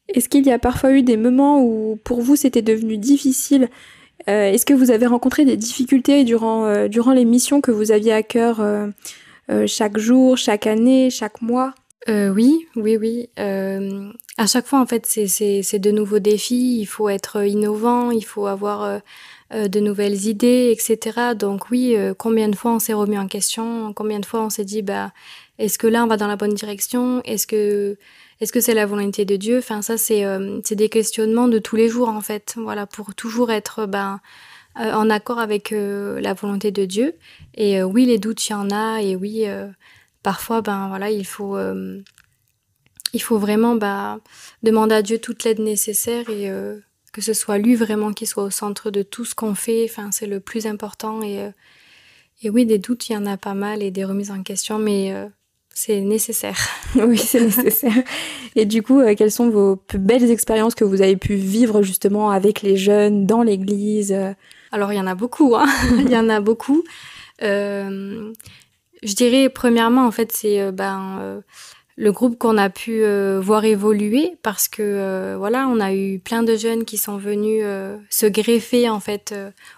Est-ce 0.09 0.27
qu'il 0.29 0.45
y 0.45 0.51
a 0.51 0.59
parfois 0.59 0.91
eu 0.91 1.03
des 1.03 1.17
moments 1.17 1.61
où 1.61 1.99
pour 2.03 2.21
vous 2.21 2.35
c'était 2.35 2.61
devenu 2.61 2.97
difficile? 2.97 3.69
Euh, 4.29 4.51
Est-ce 4.51 4.65
que 4.65 4.73
vous 4.73 4.91
avez 4.91 5.05
rencontré 5.05 5.45
des 5.45 5.57
difficultés 5.57 6.23
durant, 6.23 6.65
euh, 6.65 6.87
durant 6.87 7.11
les 7.11 7.25
missions 7.25 7.61
que 7.61 7.71
vous 7.71 7.91
aviez 7.91 8.13
à 8.13 8.23
cœur 8.23 8.61
euh, 8.61 8.87
chaque 9.67 9.97
jour, 9.97 10.37
chaque 10.37 10.67
année, 10.67 11.09
chaque 11.09 11.41
mois? 11.41 11.73
Oui, 12.07 12.67
oui, 12.75 12.97
oui. 12.97 13.29
à 13.37 14.47
chaque 14.47 14.65
fois 14.65 14.81
en 14.81 14.85
fait 14.85 15.05
c'est 15.05 15.79
de 15.79 15.91
nouveaux 15.91 16.19
défis, 16.19 16.79
il 16.79 16.85
faut 16.85 17.09
être 17.09 17.45
innovant, 17.45 18.11
il 18.11 18.25
faut 18.25 18.45
avoir 18.47 19.01
de 19.51 19.79
nouvelles 19.79 20.25
idées, 20.25 20.75
etc. 20.77 21.35
Donc 21.37 21.69
oui, 21.71 21.95
combien 22.17 22.49
de 22.49 22.55
fois 22.55 22.71
on 22.73 22.79
s'est 22.79 22.93
remis 22.93 23.17
en 23.17 23.27
question, 23.27 23.93
combien 23.93 24.19
de 24.19 24.25
fois 24.25 24.41
on 24.41 24.49
s'est 24.49 24.65
dit 24.65 24.81
bah 24.81 25.11
est-ce 25.59 25.77
que 25.77 25.87
là 25.87 26.03
on 26.03 26.07
va 26.07 26.17
dans 26.17 26.27
la 26.27 26.35
bonne 26.35 26.55
direction, 26.55 27.21
est-ce 27.23 27.47
que 27.47 27.97
est-ce 28.43 28.51
que 28.51 28.59
c'est 28.59 28.73
la 28.73 28.85
volonté 28.85 29.23
de 29.23 29.37
Dieu? 29.37 29.59
Enfin, 29.59 29.81
ça, 29.81 29.97
c'est 29.97 30.25
euh, 30.25 30.59
des 30.71 30.89
questionnements 30.89 31.47
de 31.47 31.59
tous 31.59 31.77
les 31.77 31.87
jours, 31.87 32.09
en 32.09 32.19
fait. 32.19 32.55
Voilà, 32.57 32.85
pour 32.85 33.15
toujours 33.15 33.51
être 33.51 33.85
ben, 33.85 34.19
euh, 34.81 34.91
en 34.91 35.09
accord 35.09 35.39
avec 35.39 35.71
euh, 35.71 36.19
la 36.19 36.33
volonté 36.33 36.69
de 36.69 36.83
Dieu. 36.83 37.15
Et 37.55 37.81
oui, 37.81 38.05
les 38.05 38.17
doutes, 38.17 38.45
il 38.49 38.51
y 38.51 38.55
en 38.55 38.69
a. 38.69 39.01
Et 39.01 39.15
oui, 39.15 39.45
parfois, 40.23 40.61
ben 40.61 40.87
voilà, 40.87 41.11
il 41.11 41.25
faut, 41.25 41.57
il 43.13 43.21
faut 43.21 43.37
vraiment 43.37 43.75
ben, 43.75 44.19
demander 44.63 44.95
à 44.95 45.01
Dieu 45.01 45.19
toute 45.19 45.43
l'aide 45.43 45.59
nécessaire 45.59 46.29
et 46.29 46.49
que 47.11 47.21
ce 47.21 47.33
soit 47.33 47.57
lui 47.57 47.75
vraiment 47.75 48.13
qui 48.13 48.25
soit 48.25 48.43
au 48.43 48.49
centre 48.49 48.89
de 48.89 49.03
tout 49.03 49.25
ce 49.25 49.35
qu'on 49.35 49.55
fait. 49.55 49.85
Enfin, 49.89 50.11
c'est 50.11 50.27
le 50.27 50.39
plus 50.39 50.65
important. 50.65 51.21
Et, 51.21 51.51
et 52.41 52.49
oui, 52.49 52.65
des 52.65 52.79
doutes, 52.79 53.09
il 53.09 53.13
y 53.13 53.17
en 53.17 53.25
a 53.25 53.37
pas 53.37 53.53
mal 53.53 53.83
et 53.83 53.91
des 53.91 54.05
remises 54.05 54.31
en 54.31 54.41
question, 54.41 54.79
mais 54.79 55.13
c'est 55.73 56.01
nécessaire. 56.01 56.57
oui, 56.95 57.17
c'est 57.17 57.41
nécessaire. 57.41 58.03
Et 58.55 58.65
du 58.65 58.83
coup, 58.83 58.99
euh, 58.99 59.15
quelles 59.15 59.31
sont 59.31 59.49
vos 59.49 59.75
plus 59.75 59.97
belles 59.97 60.29
expériences 60.29 60.75
que 60.75 60.83
vous 60.83 61.01
avez 61.01 61.17
pu 61.17 61.35
vivre 61.35 61.81
justement 61.81 62.29
avec 62.29 62.61
les 62.61 62.77
jeunes 62.77 63.25
dans 63.25 63.41
l'église 63.41 64.15
Alors, 64.71 64.93
il 64.93 64.97
y 64.97 65.01
en 65.01 65.07
a 65.07 65.15
beaucoup. 65.15 65.55
Hein. 65.55 65.65
il 65.97 66.11
y 66.11 66.17
en 66.17 66.29
a 66.29 66.39
beaucoup. 66.39 66.83
Euh, 67.41 68.31
je 69.03 69.15
dirais, 69.15 69.49
premièrement, 69.49 70.05
en 70.05 70.11
fait, 70.11 70.31
c'est 70.31 70.61
euh, 70.61 70.71
ben, 70.71 71.41
le 71.95 72.11
groupe 72.11 72.37
qu'on 72.37 72.57
a 72.57 72.69
pu 72.69 73.03
voir 73.39 73.65
évoluer 73.65 74.35
parce 74.41 74.67
que 74.67 75.35
voilà, 75.37 75.67
on 75.67 75.79
a 75.79 75.93
eu 75.93 76.17
plein 76.17 76.41
de 76.41 76.55
jeunes 76.55 76.85
qui 76.85 76.97
sont 76.97 77.17
venus 77.17 77.63
se 78.09 78.25
greffer 78.25 78.89
en 78.89 78.99
fait 78.99 79.35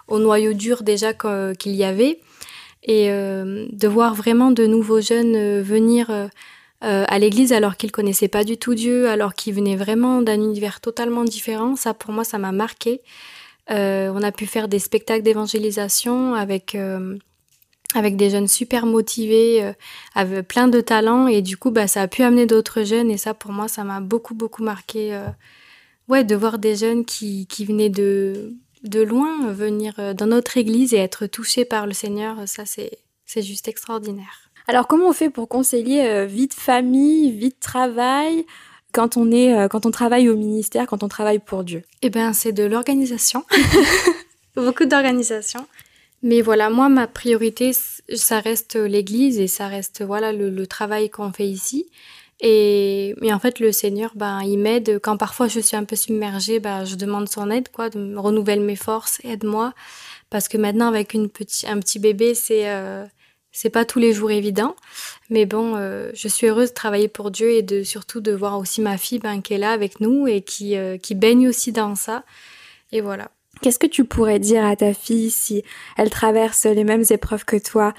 au 0.08 0.18
noyau 0.18 0.54
dur 0.54 0.82
déjà 0.82 1.12
qu'il 1.12 1.74
y 1.74 1.84
avait 1.84 2.18
et 2.86 3.10
euh, 3.10 3.66
de 3.70 3.88
voir 3.88 4.14
vraiment 4.14 4.50
de 4.52 4.64
nouveaux 4.66 5.00
jeunes 5.00 5.36
euh, 5.36 5.62
venir 5.62 6.10
euh, 6.10 6.28
à 6.80 7.18
l'église 7.18 7.52
alors 7.52 7.76
qu'ils 7.76 7.90
connaissaient 7.90 8.28
pas 8.28 8.44
du 8.44 8.56
tout 8.56 8.74
Dieu, 8.74 9.08
alors 9.08 9.34
qu'ils 9.34 9.54
venaient 9.54 9.76
vraiment 9.76 10.22
d'un 10.22 10.36
univers 10.36 10.80
totalement 10.80 11.24
différent, 11.24 11.74
ça 11.74 11.94
pour 11.94 12.12
moi 12.12 12.24
ça 12.24 12.38
m'a 12.38 12.52
marqué. 12.52 13.02
on 13.68 14.22
a 14.22 14.32
pu 14.32 14.46
faire 14.46 14.68
des 14.68 14.78
spectacles 14.78 15.22
d'évangélisation 15.22 16.34
avec 16.34 16.76
avec 17.96 18.16
des 18.16 18.30
jeunes 18.30 18.48
super 18.48 18.86
motivés, 18.86 19.72
avec 20.14 20.46
plein 20.48 20.68
de 20.68 20.80
talents 20.80 21.26
et 21.26 21.42
du 21.42 21.56
coup 21.56 21.70
bah 21.70 21.86
ça 21.86 22.02
a 22.02 22.08
pu 22.08 22.22
amener 22.22 22.46
d'autres 22.46 22.84
jeunes 22.84 23.10
et 23.10 23.16
ça 23.16 23.34
pour 23.34 23.52
moi 23.52 23.68
ça 23.68 23.84
m'a 23.84 24.00
beaucoup 24.00 24.34
beaucoup 24.34 24.62
marqué. 24.62 25.18
ouais, 26.08 26.24
de 26.24 26.36
voir 26.36 26.58
des 26.58 26.76
jeunes 26.76 27.04
qui 27.04 27.46
qui 27.46 27.64
venaient 27.64 27.90
de 27.90 28.56
de 28.86 29.02
loin 29.02 29.52
venir 29.52 29.94
euh, 29.98 30.14
dans 30.14 30.26
notre 30.26 30.56
église 30.56 30.94
et 30.94 30.98
être 30.98 31.26
touché 31.26 31.64
par 31.64 31.86
le 31.86 31.92
Seigneur, 31.92 32.36
ça 32.46 32.64
c'est 32.64 32.98
c'est 33.24 33.42
juste 33.42 33.68
extraordinaire. 33.68 34.50
Alors 34.68 34.86
comment 34.86 35.08
on 35.08 35.12
fait 35.12 35.30
pour 35.30 35.48
concilier 35.48 36.02
euh, 36.06 36.26
vie 36.26 36.48
de 36.48 36.54
famille, 36.54 37.32
vie 37.32 37.50
de 37.50 37.60
travail 37.60 38.44
quand 38.92 39.16
on 39.16 39.30
est 39.30 39.54
euh, 39.54 39.68
quand 39.68 39.86
on 39.86 39.90
travaille 39.90 40.28
au 40.28 40.36
ministère, 40.36 40.86
quand 40.86 41.02
on 41.02 41.08
travaille 41.08 41.38
pour 41.38 41.64
Dieu? 41.64 41.82
Eh 42.02 42.10
ben 42.10 42.32
c'est 42.32 42.52
de 42.52 42.64
l'organisation. 42.64 43.44
Beaucoup 44.56 44.86
d'organisation. 44.86 45.66
Mais 46.22 46.40
voilà, 46.40 46.70
moi 46.70 46.88
ma 46.88 47.06
priorité 47.06 47.72
ça 48.14 48.40
reste 48.40 48.76
l'église 48.76 49.38
et 49.38 49.46
ça 49.48 49.68
reste 49.68 50.02
voilà 50.02 50.32
le 50.32 50.66
travail 50.66 51.10
qu'on 51.10 51.32
fait 51.32 51.46
ici. 51.46 51.86
Et 52.40 53.14
mais 53.20 53.32
en 53.32 53.38
fait, 53.38 53.60
le 53.60 53.72
Seigneur, 53.72 54.12
ben, 54.14 54.42
il 54.42 54.58
m'aide 54.58 54.98
quand 55.02 55.16
parfois 55.16 55.48
je 55.48 55.60
suis 55.60 55.76
un 55.76 55.84
peu 55.84 55.96
submergée, 55.96 56.60
ben, 56.60 56.84
je 56.84 56.94
demande 56.96 57.28
son 57.28 57.50
aide, 57.50 57.70
quoi, 57.70 57.88
de 57.88 58.14
renouvelle 58.16 58.60
mes 58.60 58.76
forces, 58.76 59.20
aide-moi, 59.24 59.72
parce 60.30 60.48
que 60.48 60.58
maintenant 60.58 60.88
avec 60.88 61.14
une 61.14 61.30
petit, 61.30 61.66
un 61.66 61.80
petit 61.80 61.98
bébé, 61.98 62.34
c'est 62.34 62.68
euh, 62.68 63.06
c'est 63.52 63.70
pas 63.70 63.86
tous 63.86 63.98
les 63.98 64.12
jours 64.12 64.30
évident, 64.30 64.76
mais 65.30 65.46
bon, 65.46 65.76
euh, 65.76 66.10
je 66.14 66.28
suis 66.28 66.46
heureuse 66.48 66.70
de 66.70 66.74
travailler 66.74 67.08
pour 67.08 67.30
Dieu 67.30 67.52
et 67.52 67.62
de 67.62 67.82
surtout 67.82 68.20
de 68.20 68.32
voir 68.32 68.58
aussi 68.58 68.82
ma 68.82 68.98
fille, 68.98 69.18
ben, 69.18 69.40
qui 69.42 69.54
est 69.54 69.58
là 69.58 69.72
avec 69.72 70.00
nous 70.00 70.26
et 70.26 70.42
qui 70.42 70.76
euh, 70.76 70.98
qui 70.98 71.14
baigne 71.14 71.48
aussi 71.48 71.72
dans 71.72 71.94
ça, 71.94 72.24
et 72.92 73.00
voilà. 73.00 73.30
Qu'est-ce 73.62 73.78
que 73.78 73.86
tu 73.86 74.04
pourrais 74.04 74.38
dire 74.38 74.64
à 74.64 74.76
ta 74.76 74.92
fille 74.92 75.30
si 75.30 75.62
elle 75.96 76.10
traverse 76.10 76.64
les 76.66 76.84
mêmes 76.84 77.04
épreuves 77.10 77.44
que 77.44 77.56
toi? 77.56 77.94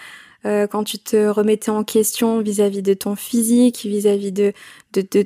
Euh, 0.46 0.68
quand 0.68 0.84
tu 0.84 1.00
te 1.00 1.28
remettais 1.28 1.72
en 1.72 1.84
question 1.84 2.42
vis-à-vis 2.42 2.84
de 2.84 2.94
ton 2.94 3.16
physique, 3.16 3.82
vis-à-vis 3.84 4.32
de, 4.32 4.54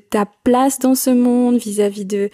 ta 0.09 0.25
place 0.43 0.79
dans 0.79 0.95
ce 0.95 1.09
monde, 1.09 1.57
vis-à-vis 1.57 2.05
de, 2.05 2.29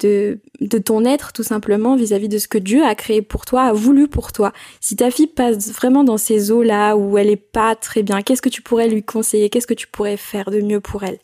de, 0.00 0.78
ton 0.78 1.04
être 1.04 1.32
tout 1.32 1.42
simplement, 1.42 1.96
vis-à-vis 1.96 2.28
de 2.28 2.38
ce 2.38 2.48
que 2.48 2.58
Dieu 2.58 2.84
a 2.84 2.94
créé 2.94 3.20
pour 3.20 3.44
toi, 3.44 3.64
a 3.64 3.72
voulu 3.72 4.08
pour 4.08 4.32
toi? 4.32 4.52
Si 4.80 4.96
ta 4.96 5.10
fille 5.10 5.26
passe 5.26 5.72
vraiment 5.72 6.04
dans 6.04 6.18
ces 6.18 6.52
eaux-là 6.52 6.96
où 6.96 7.18
elle 7.18 7.28
est 7.28 7.36
pas 7.36 7.74
très 7.74 8.02
bien, 8.02 8.22
qu'est-ce 8.22 8.42
que 8.42 8.48
tu 8.48 8.62
pourrais 8.62 8.88
lui 8.88 9.02
conseiller? 9.02 9.50
Qu'est-ce 9.50 9.66
que 9.66 9.74
tu 9.74 9.88
pourrais 9.88 10.16
faire 10.16 10.50
de 10.50 10.60
mieux 10.60 10.80
pour 10.80 11.02
elle? 11.02 11.18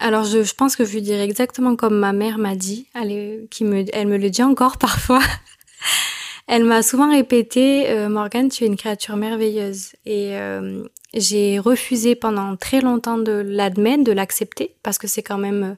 Alors 0.00 0.24
je, 0.24 0.54
pense 0.54 0.76
que 0.76 0.84
je 0.84 0.92
lui 0.92 1.02
dirais 1.02 1.24
exactement 1.24 1.76
comme 1.76 1.98
ma 1.98 2.12
mère 2.12 2.38
m'a 2.38 2.54
dit, 2.54 2.86
elle, 2.94 3.08
me, 3.08 4.16
le 4.16 4.30
dit 4.30 4.42
encore 4.42 4.76
parfois. 4.78 5.22
Elle 6.46 6.64
m'a 6.64 6.82
souvent 6.82 7.10
répété, 7.10 7.88
euh, 7.88 8.10
Morgane, 8.10 8.50
tu 8.50 8.64
es 8.64 8.66
une 8.66 8.76
créature 8.76 9.16
merveilleuse. 9.16 9.92
Et 10.04 10.36
euh, 10.36 10.84
j'ai 11.14 11.58
refusé 11.58 12.14
pendant 12.14 12.56
très 12.56 12.80
longtemps 12.80 13.16
de 13.16 13.32
l'admettre, 13.32 14.04
de 14.04 14.12
l'accepter, 14.12 14.74
parce 14.82 14.98
que 14.98 15.06
c'est 15.06 15.22
quand 15.22 15.38
même 15.38 15.62
euh, 15.62 15.74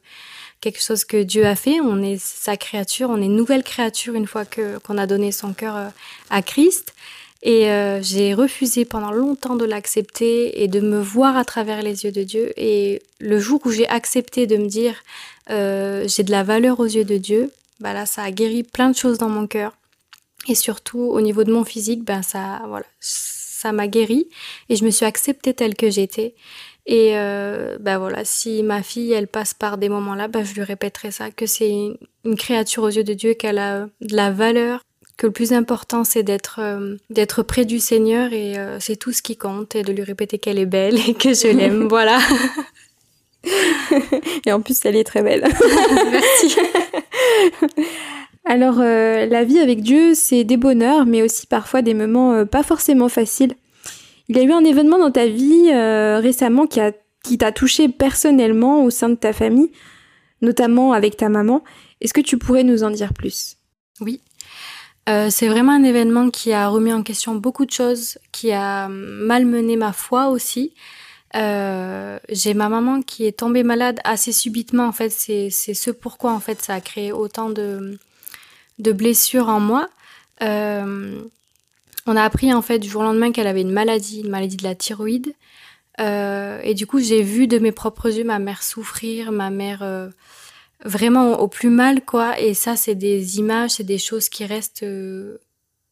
quelque 0.61 0.83
chose 0.83 1.05
que 1.05 1.23
Dieu 1.23 1.47
a 1.47 1.55
fait. 1.55 1.81
On 1.81 2.03
est 2.03 2.21
sa 2.21 2.57
créature, 2.57 3.11
on 3.11 3.21
est 3.21 3.29
nouvelle 3.29 3.63
créature 3.63 4.15
une 4.15 4.27
fois 4.27 4.45
que 4.45 4.79
qu'on 4.79 4.99
a 4.99 5.07
donné 5.07 5.33
son 5.33 5.53
cœur 5.53 5.77
euh, 5.77 5.89
à 6.31 6.43
Christ. 6.43 6.95
Et 7.49 7.69
j'ai 8.03 8.35
refusé 8.35 8.85
pendant 8.85 9.13
longtemps 9.13 9.55
de 9.55 9.65
l'accepter 9.65 10.65
et 10.65 10.67
de 10.67 10.81
me 10.81 11.01
voir 11.01 11.37
à 11.37 11.45
travers 11.45 11.81
les 11.81 12.05
yeux 12.05 12.11
de 12.11 12.25
Dieu. 12.25 12.53
Et 12.57 13.01
le 13.21 13.39
jour 13.39 13.61
où 13.65 13.71
j'ai 13.71 13.89
accepté 13.89 14.49
de 14.49 14.57
me 14.57 14.67
dire 14.67 14.95
j'ai 15.49 16.25
de 16.25 16.31
la 16.33 16.43
valeur 16.43 16.81
aux 16.81 16.87
yeux 16.87 17.05
de 17.05 17.19
Dieu, 17.19 17.53
bah 17.79 17.93
là 17.93 18.05
ça 18.05 18.25
a 18.25 18.33
guéri 18.33 18.65
plein 18.65 18.91
de 18.91 18.97
choses 18.97 19.19
dans 19.19 19.29
mon 19.29 19.47
cœur. 19.47 19.77
Et 20.49 20.55
surtout, 20.55 21.01
au 21.01 21.21
niveau 21.21 21.45
de 21.45 21.53
mon 21.53 21.65
physique, 21.65 22.05
ben 22.05 22.23
ça, 22.23 22.63
voilà, 22.69 22.87
ça 23.01 23.73
m'a 23.73 23.89
guéri 23.89 24.29
et 24.69 24.77
je 24.77 24.85
me 24.85 24.91
suis 24.91 25.07
acceptée 25.07 25.55
telle 25.55 25.75
que 25.75 25.91
j'étais. 25.91 26.35
Et 26.87 27.17
euh, 27.17 27.79
ben 27.81 27.99
voilà, 27.99 28.25
si 28.25 28.63
ma 28.63 28.83
fille, 28.83 29.13
elle 29.13 29.27
passe 29.27 29.55
par 29.55 29.77
des 29.77 29.89
moments-là, 29.89 30.29
ben 30.29 30.45
je 30.45 30.55
lui 30.55 30.63
répéterai 30.63 31.11
ça, 31.11 31.33
que 31.33 31.47
c'est 31.47 31.71
une 32.25 32.37
créature 32.37 32.85
aux 32.85 32.91
yeux 32.91 33.03
de 33.03 33.15
Dieu, 33.15 33.35
qu'elle 33.35 33.59
a 33.59 33.89
de 34.01 34.15
la 34.15 34.31
valeur, 34.31 34.83
que 35.17 35.27
le 35.27 35.33
plus 35.33 35.53
important 35.53 36.05
c'est 36.05 36.23
d'être 36.23 36.61
euh, 36.61 36.97
d'être 37.11 37.43
près 37.43 37.65
du 37.65 37.79
Seigneur 37.79 38.33
et 38.33 38.59
euh, 38.59 38.79
c'est 38.81 38.97
tout 38.97 39.13
ce 39.13 39.23
qui 39.23 39.37
compte 39.37 39.75
et 39.75 39.83
de 39.83 39.93
lui 39.93 40.03
répéter 40.03 40.39
qu'elle 40.39 40.59
est 40.59 40.67
belle 40.67 40.99
et 41.09 41.15
que 41.15 41.33
je 41.33 41.49
l'aime, 41.49 41.87
voilà. 41.89 42.19
et 44.45 44.53
en 44.53 44.61
plus, 44.61 44.85
elle 44.85 44.97
est 44.97 45.05
très 45.05 45.23
belle. 45.23 45.45
Merci. 46.11 46.57
Alors, 48.45 48.81
euh, 48.81 49.27
la 49.27 49.45
vie 49.45 49.59
avec 49.59 49.83
Dieu, 49.83 50.15
c'est 50.15 50.45
des 50.45 50.57
bonheurs, 50.57 51.07
mais 51.07 51.23
aussi 51.23 51.47
parfois 51.47 51.83
des 51.83 51.95
moments 51.95 52.45
pas 52.45 52.63
forcément 52.63 53.09
faciles. 53.09 53.55
Il 54.29 54.37
y 54.37 54.41
a 54.41 54.43
eu 54.43 54.51
un 54.51 54.65
événement 54.65 54.99
dans 54.99 55.13
ta 55.13 55.27
vie 55.27 55.73
récemment 55.73 56.67
qui, 56.67 56.81
a, 56.81 56.93
qui 57.23 57.39
t'a 57.39 57.53
touché 57.53 57.89
personnellement 57.89 58.83
au 58.85 58.91
sein 58.91 59.09
de 59.09 59.15
ta 59.15 59.33
famille, 59.33 59.71
notamment 60.43 60.93
avec 60.93 61.17
ta 61.17 61.29
maman. 61.29 61.63
Est-ce 62.01 62.13
que 62.13 62.21
tu 62.21 62.37
pourrais 62.39 62.65
nous 62.65 62.83
en 62.83 62.91
dire 62.91 63.15
plus? 63.15 63.57
Oui. 64.01 64.21
Euh, 65.09 65.31
c'est 65.31 65.49
vraiment 65.49 65.73
un 65.73 65.85
événement 65.85 66.31
qui 66.31 66.53
a 66.53 66.69
remis 66.69 66.93
en 66.93 67.03
question 67.03 67.35
beaucoup 67.37 67.65
de 67.65 67.71
choses, 67.71 68.19
qui 68.33 68.53
a 68.53 68.89
malmené 68.89 69.77
ma 69.77 69.93
foi 69.93 70.29
aussi. 70.29 70.73
Euh, 71.37 72.19
j'ai 72.29 72.55
ma 72.55 72.69
maman 72.69 73.03
qui 73.03 73.27
est 73.27 73.39
tombée 73.39 73.63
malade 73.63 74.01
assez 74.05 74.33
subitement. 74.33 74.87
En 74.87 74.93
fait, 74.93 75.11
c'est 75.11 75.51
ce 75.51 75.91
pourquoi 75.91 76.33
en 76.33 76.41
fait 76.41 76.63
ça 76.63 76.75
a 76.75 76.81
créé 76.81 77.13
autant 77.13 77.51
de 77.51 77.99
de 78.79 78.93
blessures 78.93 79.49
en 79.49 79.61
moi. 79.61 79.89
Euh, 80.43 81.21
on 82.07 82.17
a 82.17 82.23
appris 82.23 82.53
en 82.53 82.63
fait 82.63 82.79
du 82.79 82.89
jour 82.89 83.03
au 83.03 83.05
lendemain 83.05 83.33
qu'elle 83.33 83.47
avait 83.47 83.63
une 83.63 83.73
maladie, 83.73 84.21
une 84.21 84.31
maladie 84.31 84.57
de 84.57 84.65
la 84.65 84.75
thyroïde. 84.75 85.35
Euh, 86.01 86.61
et 86.63 86.75
du 86.75 86.87
coup, 86.87 87.01
j'ai 87.01 87.23
vu 87.23 87.47
de 87.47 87.59
mes 87.59 87.73
propres 87.73 88.15
yeux 88.15 88.25
ma 88.25 88.39
mère 88.39 88.63
souffrir, 88.63 89.33
ma 89.33 89.51
mère 89.51 89.83
euh, 89.83 90.09
vraiment 90.85 91.41
au 91.41 91.49
plus 91.49 91.71
mal, 91.71 92.05
quoi. 92.05 92.39
Et 92.41 92.55
ça, 92.55 92.77
c'est 92.77 92.95
des 92.95 93.39
images, 93.39 93.73
c'est 93.73 93.85
des 93.85 93.99
choses 93.99 94.29
qui 94.29 94.45
restent 94.45 94.83
euh, 94.83 95.39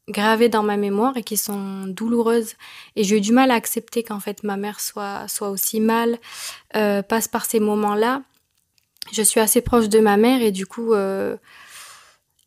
gravées 0.09 0.49
dans 0.49 0.63
ma 0.63 0.77
mémoire 0.77 1.17
et 1.17 1.23
qui 1.23 1.37
sont 1.37 1.87
douloureuses. 1.87 2.55
Et 2.97 3.05
j'ai 3.05 3.19
eu 3.19 3.21
du 3.21 3.33
mal 3.33 3.51
à 3.51 3.55
accepter 3.55 4.03
qu'en 4.03 4.21
fait 4.21 4.43
ma 4.43 4.57
mère 4.57 4.81
soit 4.81 5.27
soit 5.29 5.51
aussi 5.51 5.81
mal, 5.81 6.19
euh, 6.77 7.03
passe 7.03 7.29
par 7.29 7.45
ces 7.47 7.61
moments-là. 7.61 8.23
Je 9.13 9.23
suis 9.23 9.41
assez 9.41 9.61
proche 9.61 9.89
de 9.89 10.01
ma 10.01 10.17
mère 10.17 10.43
et 10.43 10.53
du 10.53 10.67
coup. 10.67 10.95
Euh, 10.95 11.37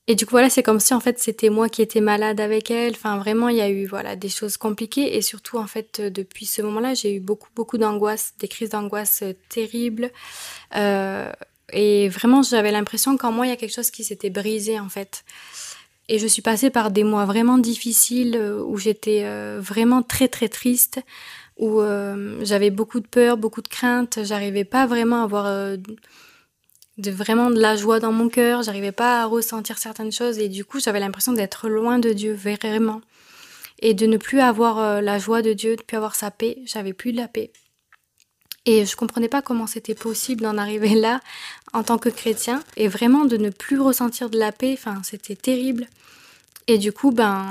et 0.09 0.15
du 0.15 0.25
coup, 0.25 0.31
voilà, 0.31 0.49
c'est 0.49 0.63
comme 0.63 0.79
si 0.79 0.93
en 0.93 1.01
fait 1.01 1.19
c'était 1.19 1.49
moi 1.49 1.67
qui 1.67 1.81
étais 1.81 1.99
malade 1.99 2.39
avec 2.39 2.71
elle. 2.71 2.93
Enfin, 2.93 3.17
vraiment, 3.17 3.49
il 3.49 3.57
y 3.57 3.61
a 3.61 3.69
eu 3.69 3.85
voilà 3.85 4.15
des 4.15 4.29
choses 4.29 4.55
compliquées 4.55 5.17
et 5.17 5.21
surtout 5.21 5.57
en 5.57 5.67
fait 5.67 5.99
depuis 5.99 6.45
ce 6.45 6.61
moment-là, 6.61 6.93
j'ai 6.93 7.13
eu 7.15 7.19
beaucoup 7.19 7.49
beaucoup 7.55 7.77
d'angoisse, 7.77 8.33
des 8.39 8.47
crises 8.47 8.69
d'angoisse 8.69 9.21
euh, 9.23 9.33
terribles. 9.49 10.11
Euh, 10.75 11.29
et 11.73 12.07
vraiment, 12.09 12.43
j'avais 12.43 12.71
l'impression 12.71 13.17
qu'en 13.17 13.31
moi 13.31 13.45
il 13.45 13.49
y 13.49 13.53
a 13.53 13.57
quelque 13.57 13.73
chose 13.73 13.91
qui 13.91 14.03
s'était 14.03 14.29
brisé 14.29 14.79
en 14.79 14.89
fait. 14.89 15.23
Et 16.09 16.19
je 16.19 16.27
suis 16.27 16.41
passée 16.41 16.69
par 16.69 16.91
des 16.91 17.03
mois 17.03 17.25
vraiment 17.25 17.57
difficiles 17.57 18.37
euh, 18.37 18.63
où 18.63 18.77
j'étais 18.77 19.23
euh, 19.25 19.59
vraiment 19.61 20.03
très 20.03 20.29
très 20.29 20.47
triste, 20.47 21.01
où 21.57 21.81
euh, 21.81 22.39
j'avais 22.43 22.69
beaucoup 22.69 23.01
de 23.01 23.07
peur, 23.07 23.35
beaucoup 23.37 23.61
de 23.61 23.67
crainte. 23.67 24.19
J'arrivais 24.23 24.63
pas 24.63 24.85
vraiment 24.85 25.21
à 25.21 25.23
avoir 25.23 25.77
de 26.97 27.11
vraiment 27.11 27.49
de 27.49 27.59
la 27.59 27.75
joie 27.75 27.99
dans 27.99 28.11
mon 28.11 28.29
cœur, 28.29 28.63
j'arrivais 28.63 28.91
pas 28.91 29.21
à 29.21 29.25
ressentir 29.25 29.77
certaines 29.77 30.11
choses 30.11 30.39
et 30.39 30.49
du 30.49 30.65
coup 30.65 30.79
j'avais 30.79 30.99
l'impression 30.99 31.31
d'être 31.31 31.69
loin 31.69 31.99
de 31.99 32.11
Dieu 32.11 32.33
vraiment 32.33 33.01
et 33.79 33.93
de 33.93 34.07
ne 34.07 34.17
plus 34.17 34.39
avoir 34.39 34.99
la 35.03 35.19
joie 35.19 35.43
de 35.43 35.53
Dieu, 35.53 35.75
de 35.75 35.83
plus 35.83 35.95
avoir 35.95 36.15
sa 36.15 36.31
paix, 36.31 36.57
j'avais 36.65 36.93
plus 36.93 37.11
de 37.11 37.17
la 37.17 37.27
paix. 37.27 37.51
Et 38.67 38.85
je 38.85 38.97
comprenais 38.97 39.29
pas 39.29 39.41
comment 39.41 39.65
c'était 39.65 39.95
possible 39.95 40.41
d'en 40.41 40.57
arriver 40.57 40.93
là 40.93 41.21
en 41.71 41.83
tant 41.83 41.97
que 41.97 42.09
chrétien 42.09 42.61
et 42.75 42.89
vraiment 42.89 43.23
de 43.23 43.37
ne 43.37 43.49
plus 43.49 43.79
ressentir 43.79 44.29
de 44.29 44.37
la 44.37 44.51
paix, 44.51 44.75
enfin 44.77 45.01
c'était 45.03 45.37
terrible. 45.37 45.87
Et 46.67 46.77
du 46.77 46.91
coup 46.91 47.11
ben 47.11 47.45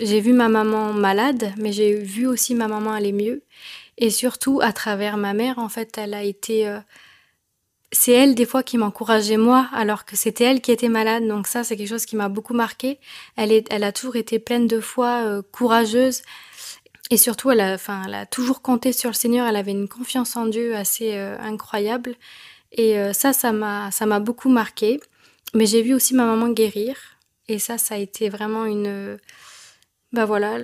j'ai 0.00 0.20
vu 0.20 0.32
ma 0.32 0.48
maman 0.48 0.94
malade, 0.94 1.52
mais 1.58 1.70
j'ai 1.70 1.94
vu 1.94 2.26
aussi 2.26 2.54
ma 2.54 2.66
maman 2.66 2.92
aller 2.92 3.12
mieux. 3.12 3.42
Et 3.98 4.08
surtout 4.08 4.60
à 4.62 4.72
travers 4.72 5.18
ma 5.18 5.34
mère 5.34 5.58
en 5.58 5.68
fait, 5.68 5.98
elle 5.98 6.14
a 6.14 6.22
été 6.22 6.66
euh, 6.66 6.80
c'est 7.92 8.12
elle 8.12 8.34
des 8.34 8.46
fois 8.46 8.62
qui 8.62 8.78
m'encourageait 8.78 9.36
moi 9.36 9.68
alors 9.74 10.06
que 10.06 10.16
c'était 10.16 10.44
elle 10.44 10.62
qui 10.62 10.72
était 10.72 10.88
malade. 10.88 11.28
Donc 11.28 11.46
ça 11.46 11.62
c'est 11.62 11.76
quelque 11.76 11.90
chose 11.90 12.06
qui 12.06 12.16
m'a 12.16 12.30
beaucoup 12.30 12.54
marqué 12.54 12.98
elle 13.36 13.52
elle 13.68 13.84
a 13.84 13.92
toujours 13.92 14.16
été 14.16 14.38
pleine 14.38 14.66
de 14.66 14.80
foi 14.80 15.24
euh, 15.26 15.42
courageuse 15.52 16.22
et 17.10 17.16
surtout 17.16 17.50
elle 17.50 17.60
a 17.60 18.26
toujours 18.26 18.62
compté 18.62 18.92
sur 18.92 19.10
le 19.10 19.14
Seigneur. 19.14 19.46
Elle 19.46 19.56
avait 19.56 19.72
une 19.72 19.88
confiance 19.88 20.36
en 20.36 20.46
Dieu 20.46 20.74
assez 20.74 21.14
euh, 21.14 21.36
incroyable. 21.38 22.14
Et 22.72 22.98
euh, 22.98 23.12
ça 23.12 23.32
ça 23.32 23.52
m'a 23.52 24.20
beaucoup 24.20 24.48
marqué 24.48 25.00
mais 25.54 25.66
j'ai 25.66 25.82
vu 25.82 25.94
aussi 25.94 26.14
ma 26.14 26.26
maman 26.26 26.48
guérir. 26.50 26.96
Et 27.48 27.58
ça 27.58 27.78
ça 27.78 27.94
a 27.94 27.98
été 27.98 28.28
vraiment 28.28 28.64
une 28.64 29.18
bah 30.12 30.24
voilà 30.24 30.58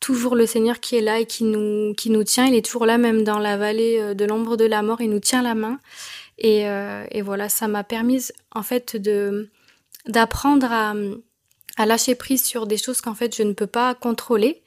toujours 0.00 0.36
le 0.36 0.44
Seigneur 0.44 0.80
qui 0.80 0.96
est 0.96 1.00
là 1.00 1.20
et 1.20 1.26
qui 1.26 1.44
nous 1.44 1.94
qui 1.94 2.10
nous 2.10 2.24
tient. 2.24 2.46
Il 2.46 2.54
est 2.54 2.64
toujours 2.64 2.86
là 2.86 2.98
même 2.98 3.24
dans 3.24 3.38
la 3.38 3.56
vallée 3.56 3.98
euh, 3.98 4.14
de 4.14 4.24
l'ombre 4.24 4.56
de 4.56 4.64
la 4.64 4.82
mort. 4.82 5.00
Il 5.00 5.10
nous 5.10 5.20
tient 5.20 5.42
la 5.42 5.54
main. 5.54 5.78
Et, 6.36 6.68
euh, 6.68 7.04
voilà, 7.22 7.48
ça 7.48 7.68
m'a 7.68 7.84
permis 7.84 8.28
en 8.52 8.62
fait 8.62 8.96
d'apprendre 10.06 10.66
à 11.76 11.86
lâcher 11.86 12.16
prise 12.16 12.44
sur 12.44 12.66
des 12.66 12.76
choses 12.76 13.00
qu'en 13.00 13.14
fait 13.14 13.36
je 13.36 13.44
ne 13.44 13.52
peux 13.52 13.68
pas 13.68 13.94
contrôler 13.94 14.62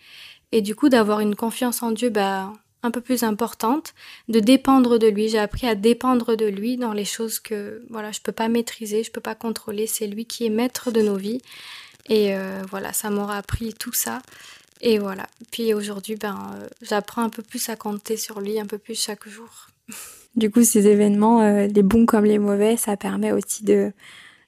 et 0.51 0.61
du 0.61 0.75
coup 0.75 0.89
d'avoir 0.89 1.19
une 1.19 1.35
confiance 1.35 1.83
en 1.83 1.91
Dieu 1.91 2.09
bah, 2.09 2.53
un 2.83 2.91
peu 2.91 3.01
plus 3.01 3.23
importante, 3.23 3.93
de 4.29 4.39
dépendre 4.39 4.97
de 4.99 5.07
lui. 5.07 5.29
J'ai 5.29 5.39
appris 5.39 5.67
à 5.67 5.75
dépendre 5.75 6.35
de 6.35 6.45
lui 6.45 6.77
dans 6.77 6.93
les 6.93 7.05
choses 7.05 7.39
que 7.39 7.83
voilà 7.89 8.11
je 8.11 8.21
peux 8.21 8.31
pas 8.31 8.47
maîtriser, 8.47 9.03
je 9.03 9.11
peux 9.11 9.21
pas 9.21 9.35
contrôler. 9.35 9.87
C'est 9.87 10.07
lui 10.07 10.25
qui 10.25 10.45
est 10.45 10.49
maître 10.49 10.91
de 10.91 11.01
nos 11.01 11.15
vies 11.15 11.41
et 12.09 12.35
euh, 12.35 12.61
voilà 12.69 12.93
ça 12.93 13.09
m'aura 13.09 13.37
appris 13.37 13.73
tout 13.73 13.93
ça. 13.93 14.21
Et 14.81 14.99
voilà. 14.99 15.25
Puis 15.51 15.73
aujourd'hui, 15.73 16.15
ben, 16.15 16.51
euh, 16.55 16.67
j'apprends 16.81 17.23
un 17.23 17.29
peu 17.29 17.41
plus 17.41 17.69
à 17.69 17.75
compter 17.75 18.15
sur 18.17 18.39
lui, 18.39 18.59
un 18.59 18.65
peu 18.65 18.77
plus 18.77 18.99
chaque 18.99 19.27
jour. 19.27 19.67
Du 20.35 20.51
coup, 20.51 20.63
ces 20.63 20.85
événements, 20.85 21.41
euh, 21.41 21.65
les 21.65 21.81
bons 21.81 22.05
comme 22.05 22.25
les 22.25 22.37
mauvais, 22.37 22.77
ça 22.77 22.95
permet 22.95 23.31
aussi 23.31 23.63
de, 23.63 23.91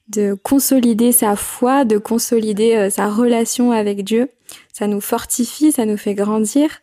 de 0.09 0.33
consolider 0.33 1.11
sa 1.11 1.35
foi, 1.35 1.85
de 1.85 1.97
consolider 1.97 2.75
euh, 2.75 2.89
sa 2.89 3.09
relation 3.09 3.71
avec 3.71 4.03
Dieu. 4.03 4.29
Ça 4.73 4.87
nous 4.87 5.01
fortifie, 5.01 5.71
ça 5.71 5.85
nous 5.85 5.97
fait 5.97 6.15
grandir. 6.15 6.81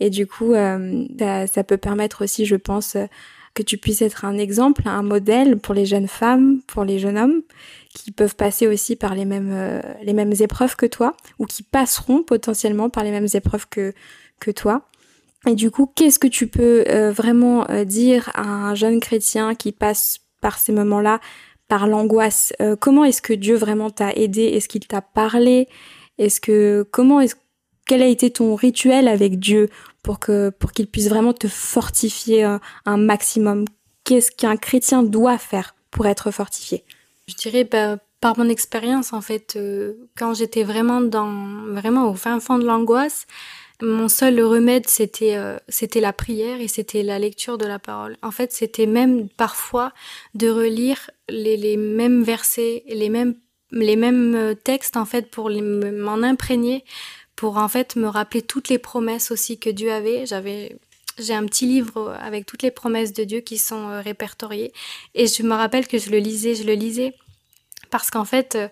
Et 0.00 0.10
du 0.10 0.26
coup, 0.26 0.54
euh, 0.54 1.06
bah, 1.10 1.46
ça 1.46 1.62
peut 1.62 1.76
permettre 1.76 2.24
aussi, 2.24 2.46
je 2.46 2.56
pense, 2.56 2.96
euh, 2.96 3.04
que 3.54 3.62
tu 3.62 3.76
puisses 3.78 4.02
être 4.02 4.24
un 4.24 4.36
exemple, 4.38 4.82
un 4.86 5.02
modèle 5.02 5.58
pour 5.58 5.74
les 5.74 5.86
jeunes 5.86 6.08
femmes, 6.08 6.60
pour 6.66 6.84
les 6.84 6.98
jeunes 6.98 7.18
hommes, 7.18 7.42
qui 7.94 8.10
peuvent 8.10 8.34
passer 8.34 8.66
aussi 8.66 8.96
par 8.96 9.14
les 9.14 9.24
mêmes, 9.24 9.80
les 10.02 10.12
mêmes 10.12 10.32
épreuves 10.40 10.74
que 10.74 10.86
toi, 10.86 11.16
ou 11.38 11.46
qui 11.46 11.62
passeront 11.62 12.24
potentiellement 12.24 12.90
par 12.90 13.04
les 13.04 13.12
mêmes 13.12 13.28
épreuves 13.32 13.68
que, 13.68 13.94
que 14.40 14.50
toi. 14.50 14.88
Et 15.46 15.54
du 15.54 15.70
coup, 15.70 15.86
qu'est-ce 15.94 16.18
que 16.18 16.26
tu 16.26 16.48
peux 16.48 16.82
vraiment 17.10 17.64
dire 17.84 18.32
à 18.34 18.42
un 18.42 18.74
jeune 18.74 18.98
chrétien 18.98 19.54
qui 19.54 19.70
passe 19.70 20.18
par 20.40 20.58
ces 20.58 20.72
moments-là, 20.72 21.20
par 21.68 21.86
l'angoisse 21.86 22.52
Euh, 22.60 22.76
Comment 22.76 23.04
est-ce 23.04 23.22
que 23.22 23.32
Dieu 23.32 23.56
vraiment 23.56 23.90
t'a 23.90 24.12
aidé? 24.12 24.42
Est-ce 24.44 24.68
qu'il 24.68 24.86
t'a 24.86 25.02
parlé? 25.02 25.68
Est-ce 26.18 26.40
que 26.40 26.86
comment 26.90 27.20
est-ce 27.20 27.34
quel 27.86 28.02
a 28.02 28.06
été 28.06 28.30
ton 28.30 28.54
rituel 28.54 29.08
avec 29.08 29.38
Dieu 29.38 29.68
pour 30.02 30.18
que 30.18 30.50
pour 30.50 30.72
qu'il 30.72 30.86
puisse 30.86 31.08
vraiment 31.08 31.34
te 31.34 31.48
fortifier 31.48 32.42
un, 32.44 32.60
un 32.86 32.96
maximum? 32.96 33.64
Qu'est-ce 34.04 34.30
qu'un 34.30 34.56
chrétien 34.56 35.02
doit 35.02 35.38
faire 35.38 35.74
pour 35.90 36.06
être 36.06 36.30
fortifié? 36.30 36.84
Je 37.26 37.34
dirais 37.34 37.64
bah, 37.64 37.98
par 38.20 38.38
mon 38.38 38.48
expérience 38.48 39.12
en 39.12 39.20
fait, 39.20 39.56
euh, 39.56 39.94
quand 40.16 40.34
j'étais 40.34 40.62
vraiment 40.62 41.00
dans 41.00 41.30
vraiment 41.72 42.10
au 42.10 42.14
fin 42.14 42.40
fond 42.40 42.58
de 42.58 42.64
l'angoisse, 42.64 43.26
mon 43.84 44.08
seul 44.08 44.40
remède 44.42 44.88
c'était 44.88 45.36
euh, 45.36 45.58
c'était 45.68 46.00
la 46.00 46.12
prière 46.12 46.60
et 46.60 46.68
c'était 46.68 47.02
la 47.02 47.18
lecture 47.18 47.58
de 47.58 47.66
la 47.66 47.78
parole. 47.78 48.16
En 48.22 48.30
fait, 48.30 48.52
c'était 48.52 48.86
même 48.86 49.28
parfois 49.28 49.92
de 50.34 50.48
relire 50.48 51.10
les, 51.28 51.56
les 51.56 51.76
mêmes 51.76 52.22
versets, 52.22 52.84
les 52.88 53.08
mêmes 53.08 53.34
les 53.70 53.96
mêmes 53.96 54.34
euh, 54.34 54.54
textes 54.54 54.96
en 54.96 55.04
fait 55.04 55.30
pour 55.30 55.50
m'en 55.50 56.22
imprégner, 56.22 56.84
pour 57.36 57.56
en 57.58 57.68
fait 57.68 57.96
me 57.96 58.06
rappeler 58.06 58.42
toutes 58.42 58.68
les 58.68 58.78
promesses 58.78 59.30
aussi 59.30 59.58
que 59.58 59.70
Dieu 59.70 59.92
avait. 59.92 60.26
J'avais 60.26 60.78
j'ai 61.18 61.34
un 61.34 61.44
petit 61.46 61.66
livre 61.66 62.16
avec 62.20 62.46
toutes 62.46 62.62
les 62.62 62.70
promesses 62.70 63.12
de 63.12 63.24
Dieu 63.24 63.40
qui 63.40 63.58
sont 63.58 63.88
euh, 63.88 64.00
répertoriées 64.00 64.72
et 65.14 65.26
je 65.26 65.42
me 65.42 65.54
rappelle 65.54 65.86
que 65.86 65.98
je 65.98 66.10
le 66.10 66.18
lisais, 66.18 66.54
je 66.54 66.64
le 66.64 66.74
lisais 66.74 67.14
parce 67.90 68.10
qu'en 68.10 68.24
fait 68.24 68.56
euh, 68.56 68.68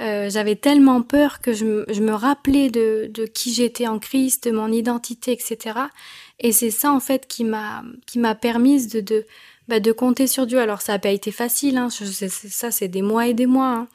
euh, 0.00 0.30
j'avais 0.30 0.56
tellement 0.56 1.02
peur 1.02 1.40
que 1.40 1.52
je, 1.52 1.64
me- 1.64 1.84
rappelais 2.14 2.70
de, 2.70 3.10
qui 3.26 3.52
j'étais 3.52 3.86
en 3.86 3.98
Christ, 3.98 4.44
de 4.48 4.52
mon 4.52 4.72
identité, 4.72 5.32
etc. 5.32 5.78
Et 6.38 6.52
c'est 6.52 6.70
ça 6.70 6.92
en 6.92 7.00
fait 7.00 7.26
qui 7.26 7.44
m'a 7.44 7.82
qui 8.06 8.18
m'a 8.18 8.34
permise 8.34 8.88
de 8.88 9.00
de 9.00 9.24
bah, 9.68 9.80
compter 9.92 10.26
sur 10.26 10.46
Dieu. 10.46 10.58
Alors 10.58 10.80
ça 10.80 10.92
n'a 10.92 10.98
pas 10.98 11.10
été 11.10 11.30
facile, 11.30 11.76
hein. 11.76 11.88
ça 11.90 12.70
c'est 12.70 12.88
des 12.88 13.02
mois 13.02 13.26
et 13.28 13.34
des 13.34 13.46
mois. 13.46 13.68
hein. 13.68 13.88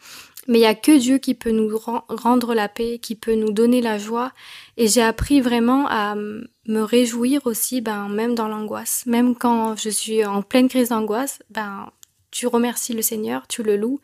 Mais 0.48 0.60
il 0.60 0.62
y 0.62 0.66
a 0.68 0.76
que 0.76 0.96
Dieu 0.98 1.18
qui 1.18 1.34
peut 1.34 1.50
nous 1.50 1.76
ren- 1.76 2.04
rendre 2.08 2.54
la 2.54 2.70
paix, 2.70 3.00
qui 3.02 3.16
peut 3.16 3.34
nous 3.34 3.52
donner 3.52 3.82
la 3.82 3.98
joie. 3.98 4.32
Et 4.78 4.88
j'ai 4.88 5.02
appris 5.02 5.42
vraiment 5.42 5.88
à 5.90 6.16
me 6.16 6.82
réjouir 6.84 7.42
aussi, 7.46 7.82
ben 7.82 8.10
même 8.10 8.36
dans 8.36 8.48
l'angoisse, 8.48 9.04
même 9.08 9.36
quand 9.36 9.76
je 9.76 9.90
suis 9.90 10.24
en 10.24 10.44
pleine 10.44 10.70
crise 10.70 10.90
d'angoisse, 10.90 11.40
ben 11.50 11.90
tu 12.36 12.48
remercies 12.48 12.92
le 12.92 13.02
Seigneur, 13.02 13.48
tu 13.48 13.64
le 13.64 13.78
loues. 13.78 14.02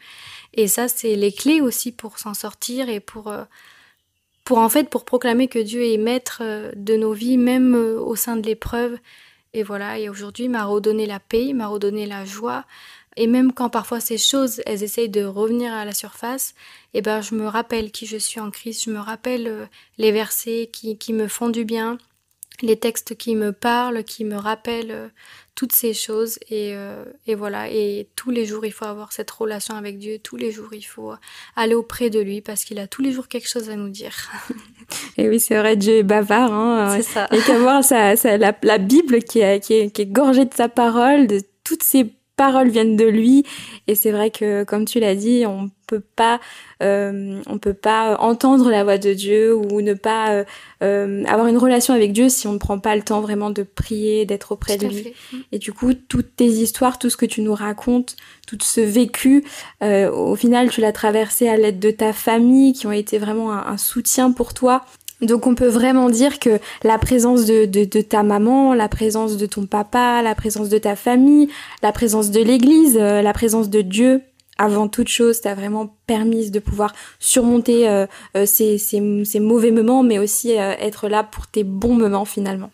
Et 0.53 0.69
ça, 0.69 0.87
c'est 0.87 1.15
les 1.15 1.33
clés 1.33 1.59
aussi 1.59 1.91
pour 1.91 2.17
s'en 2.17 2.33
sortir 2.33 2.87
et 2.87 3.01
pour, 3.01 3.27
euh, 3.27 3.43
pour 4.45 4.59
en 4.59 4.69
fait, 4.69 4.89
pour 4.89 5.03
proclamer 5.03 5.49
que 5.49 5.59
Dieu 5.59 5.85
est 5.85 5.97
maître 5.97 6.39
euh, 6.41 6.71
de 6.77 6.95
nos 6.95 7.11
vies, 7.11 7.37
même 7.37 7.75
euh, 7.75 7.99
au 7.99 8.15
sein 8.15 8.37
de 8.37 8.45
l'épreuve. 8.45 8.97
Et 9.53 9.63
voilà, 9.63 9.99
et 9.99 10.07
aujourd'hui, 10.07 10.45
il 10.45 10.49
m'a 10.49 10.63
redonné 10.63 11.05
la 11.07 11.19
paix, 11.19 11.47
il 11.47 11.55
m'a 11.55 11.67
redonné 11.67 12.05
la 12.05 12.23
joie. 12.23 12.63
Et 13.17 13.27
même 13.27 13.51
quand 13.51 13.69
parfois 13.69 13.99
ces 13.99 14.17
choses, 14.17 14.61
elles 14.65 14.83
essayent 14.83 15.09
de 15.09 15.25
revenir 15.25 15.73
à 15.73 15.83
la 15.83 15.93
surface, 15.93 16.55
eh 16.93 17.01
ben, 17.01 17.19
je 17.19 17.35
me 17.35 17.45
rappelle 17.45 17.91
qui 17.91 18.05
je 18.05 18.15
suis 18.15 18.39
en 18.39 18.49
Christ, 18.49 18.85
je 18.85 18.91
me 18.91 18.99
rappelle 18.99 19.67
les 19.97 20.13
versets 20.13 20.69
qui, 20.71 20.97
qui 20.97 21.11
me 21.11 21.27
font 21.27 21.49
du 21.49 21.65
bien. 21.65 21.97
Les 22.61 22.77
textes 22.77 23.15
qui 23.15 23.35
me 23.35 23.51
parlent, 23.51 24.03
qui 24.03 24.25
me 24.25 24.35
rappellent 24.35 24.91
euh, 24.91 25.07
toutes 25.55 25.73
ces 25.73 25.93
choses. 25.93 26.39
Et, 26.49 26.73
euh, 26.75 27.03
et, 27.27 27.35
voilà, 27.35 27.69
et 27.69 28.07
tous 28.15 28.31
les 28.31 28.45
jours, 28.45 28.65
il 28.65 28.71
faut 28.71 28.85
avoir 28.85 29.11
cette 29.11 29.31
relation 29.31 29.75
avec 29.75 29.97
Dieu. 29.97 30.19
Tous 30.19 30.37
les 30.37 30.51
jours, 30.51 30.73
il 30.73 30.83
faut 30.83 31.13
aller 31.55 31.75
auprès 31.75 32.09
de 32.09 32.19
lui 32.19 32.41
parce 32.41 32.63
qu'il 32.63 32.79
a 32.79 32.87
tous 32.87 33.01
les 33.01 33.11
jours 33.11 33.27
quelque 33.27 33.49
chose 33.49 33.69
à 33.69 33.75
nous 33.75 33.89
dire. 33.89 34.31
et 35.17 35.29
oui, 35.29 35.39
c'est 35.39 35.57
vrai, 35.57 35.75
Dieu 35.75 35.97
est 35.97 36.03
bavard. 36.03 36.53
Hein. 36.53 36.95
C'est 36.97 37.03
ça. 37.13 37.27
Et 37.31 37.39
qu'à 37.39 37.57
voir 37.59 37.83
ça, 37.83 38.15
la, 38.37 38.55
la, 38.61 38.77
Bible 38.77 39.23
qui 39.23 39.39
est, 39.39 39.59
qui, 39.59 39.73
est, 39.73 39.91
qui 39.91 40.03
est 40.03 40.11
gorgée 40.11 40.45
de 40.45 40.53
sa 40.53 40.69
parole, 40.69 41.27
de 41.27 41.41
toutes 41.63 41.83
ces 41.83 42.11
paroles 42.41 42.69
viennent 42.69 42.97
de 42.97 43.05
lui. 43.05 43.43
Et 43.85 43.93
c'est 43.93 44.09
vrai 44.09 44.31
que 44.31 44.63
comme 44.63 44.85
tu 44.85 44.99
l'as 44.99 45.13
dit 45.13 45.45
on 45.45 45.69
peut 45.85 46.01
pas 46.15 46.39
euh, 46.81 47.41
on 47.47 47.57
peut 47.59 47.73
pas 47.73 48.17
entendre 48.19 48.71
la 48.71 48.83
voix 48.83 48.97
de 48.97 49.13
Dieu 49.13 49.53
ou 49.53 49.81
ne 49.81 49.93
pas 49.93 50.31
euh, 50.31 50.43
euh, 50.81 51.23
avoir 51.25 51.47
une 51.47 51.57
relation 51.57 51.93
avec 51.93 52.13
Dieu 52.13 52.29
si 52.29 52.47
on 52.47 52.53
ne 52.53 52.57
prend 52.57 52.79
pas 52.79 52.95
le 52.95 53.03
temps 53.03 53.21
vraiment 53.21 53.49
de 53.49 53.61
prier 53.61 54.25
d'être 54.25 54.53
auprès 54.53 54.77
de 54.77 54.87
lui. 54.87 55.13
et 55.51 55.59
du 55.59 55.73
coup 55.73 55.93
toutes 55.93 56.35
tes 56.37 56.47
histoires 56.47 56.97
tout 56.97 57.09
ce 57.09 57.17
que 57.17 57.25
tu 57.25 57.41
nous 57.41 57.53
racontes 57.53 58.15
tout 58.47 58.57
ce 58.61 58.79
vécu 58.79 59.43
au 59.81 60.35
final 60.35 60.69
tu 60.69 60.79
l'as 60.79 60.93
traversé 60.93 61.49
à 61.49 61.57
l'aide 61.57 61.79
de 61.79 61.91
ta 61.91 62.13
famille 62.13 62.71
qui 62.71 62.87
ont 62.87 62.91
été 62.93 63.17
vraiment 63.17 63.51
un 63.51 63.77
soutien 63.77 64.31
pour 64.31 64.53
toi 64.53 64.85
donc 65.21 65.45
on 65.45 65.55
peut 65.55 65.67
vraiment 65.67 66.09
dire 66.09 66.39
que 66.39 66.59
la 66.83 66.97
présence 66.97 67.45
de, 67.45 67.65
de, 67.65 67.85
de, 67.85 68.01
ta 68.01 68.23
maman, 68.23 68.73
la 68.73 68.89
présence 68.89 69.37
de 69.37 69.45
ton 69.45 69.65
papa, 69.65 70.21
la 70.23 70.35
présence 70.35 70.69
de 70.69 70.77
ta 70.77 70.95
famille, 70.95 71.49
la 71.83 71.91
présence 71.91 72.31
de 72.31 72.41
l'Église, 72.41 72.97
euh, 72.99 73.21
la 73.21 73.33
présence 73.33 73.69
de 73.69 73.81
Dieu, 73.81 74.21
avant 74.57 74.87
toute 74.87 75.07
chose, 75.07 75.41
t'a 75.41 75.53
vraiment 75.53 75.95
permis 76.07 76.49
de 76.49 76.59
pouvoir 76.59 76.93
surmonter 77.19 77.87
euh, 77.87 78.05
euh, 78.35 78.45
ces, 78.45 78.77
ces, 78.77 79.23
ces, 79.25 79.39
mauvais 79.39 79.71
moments, 79.71 80.03
mais 80.03 80.17
aussi 80.17 80.51
être 80.51 81.07
là 81.07 81.23
pour 81.23 81.47
tes 81.47 81.63
bons 81.63 81.95
moments 81.95 82.25
finalement. 82.25 82.71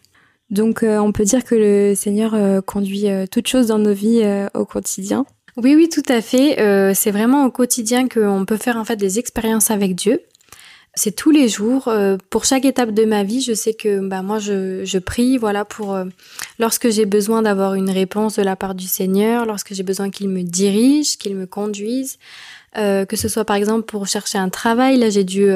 Donc 0.50 0.86
on 0.88 1.12
peut 1.12 1.26
dire 1.26 1.44
que 1.44 1.56
le 1.56 1.94
Seigneur 1.94 2.34
conduit 2.66 3.08
toutes 3.30 3.48
choses 3.48 3.68
dans 3.68 3.80
nos 3.80 3.92
vies 3.92 4.24
au 4.54 4.64
quotidien. 4.64 5.26
Oui, 5.58 5.76
oui, 5.76 5.90
tout 5.90 6.04
à 6.08 6.22
fait. 6.22 6.56
c'est 6.96 7.12
vraiment 7.12 7.46
au 7.46 7.52
quotidien 7.52 8.08
qu'on 8.08 8.46
peut 8.46 8.56
faire 8.56 8.78
en 8.78 8.86
fait 8.86 8.96
des 8.96 9.20
expériences 9.20 9.72
avec 9.72 9.94
Dieu 9.94 10.22
c'est 10.98 11.12
tous 11.12 11.32
les 11.32 11.48
jours. 11.48 11.88
Euh, 11.88 12.18
pour 12.30 12.44
chaque 12.44 12.66
étape 12.66 12.92
de 12.92 13.06
ma 13.06 13.24
vie, 13.24 13.42
je 13.42 13.54
sais 13.54 13.74
que 13.74 14.06
bah, 14.06 14.24
moi, 14.24 14.40
je, 14.40 14.84
je 14.84 14.98
prie 14.98 15.38
voilà, 15.38 15.64
pour 15.64 15.94
euh, 15.94 16.06
lorsque 16.60 16.90
j'ai 16.90 17.06
besoin 17.06 17.44
d'avoir 17.44 17.76
une 17.76 17.90
réponse 17.90 18.38
de 18.38 18.42
la 18.42 18.56
part 18.56 18.76
du 18.76 18.88
Seigneur, 18.88 19.46
lorsque 19.46 19.74
j'ai 19.74 19.84
besoin 19.84 20.10
qu'il 20.10 20.28
me 20.28 20.42
dirige, 20.42 21.18
qu'il 21.18 21.36
me 21.36 21.46
conduise, 21.46 22.18
euh, 22.78 23.06
que 23.06 23.16
ce 23.16 23.30
soit 23.30 23.46
par 23.46 23.56
exemple 23.56 23.84
pour 23.84 24.08
chercher 24.08 24.40
un 24.40 24.50
travail. 24.50 24.98
Là, 24.98 25.10
j'ai 25.10 25.24
dû 25.24 25.50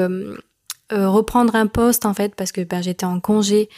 reprendre 0.90 1.56
un 1.56 1.66
poste 1.66 2.04
en 2.04 2.14
fait 2.14 2.34
parce 2.34 2.52
que 2.52 2.60
bah, 2.60 2.82
j'étais 2.82 3.06
en 3.06 3.18
congé 3.18 3.68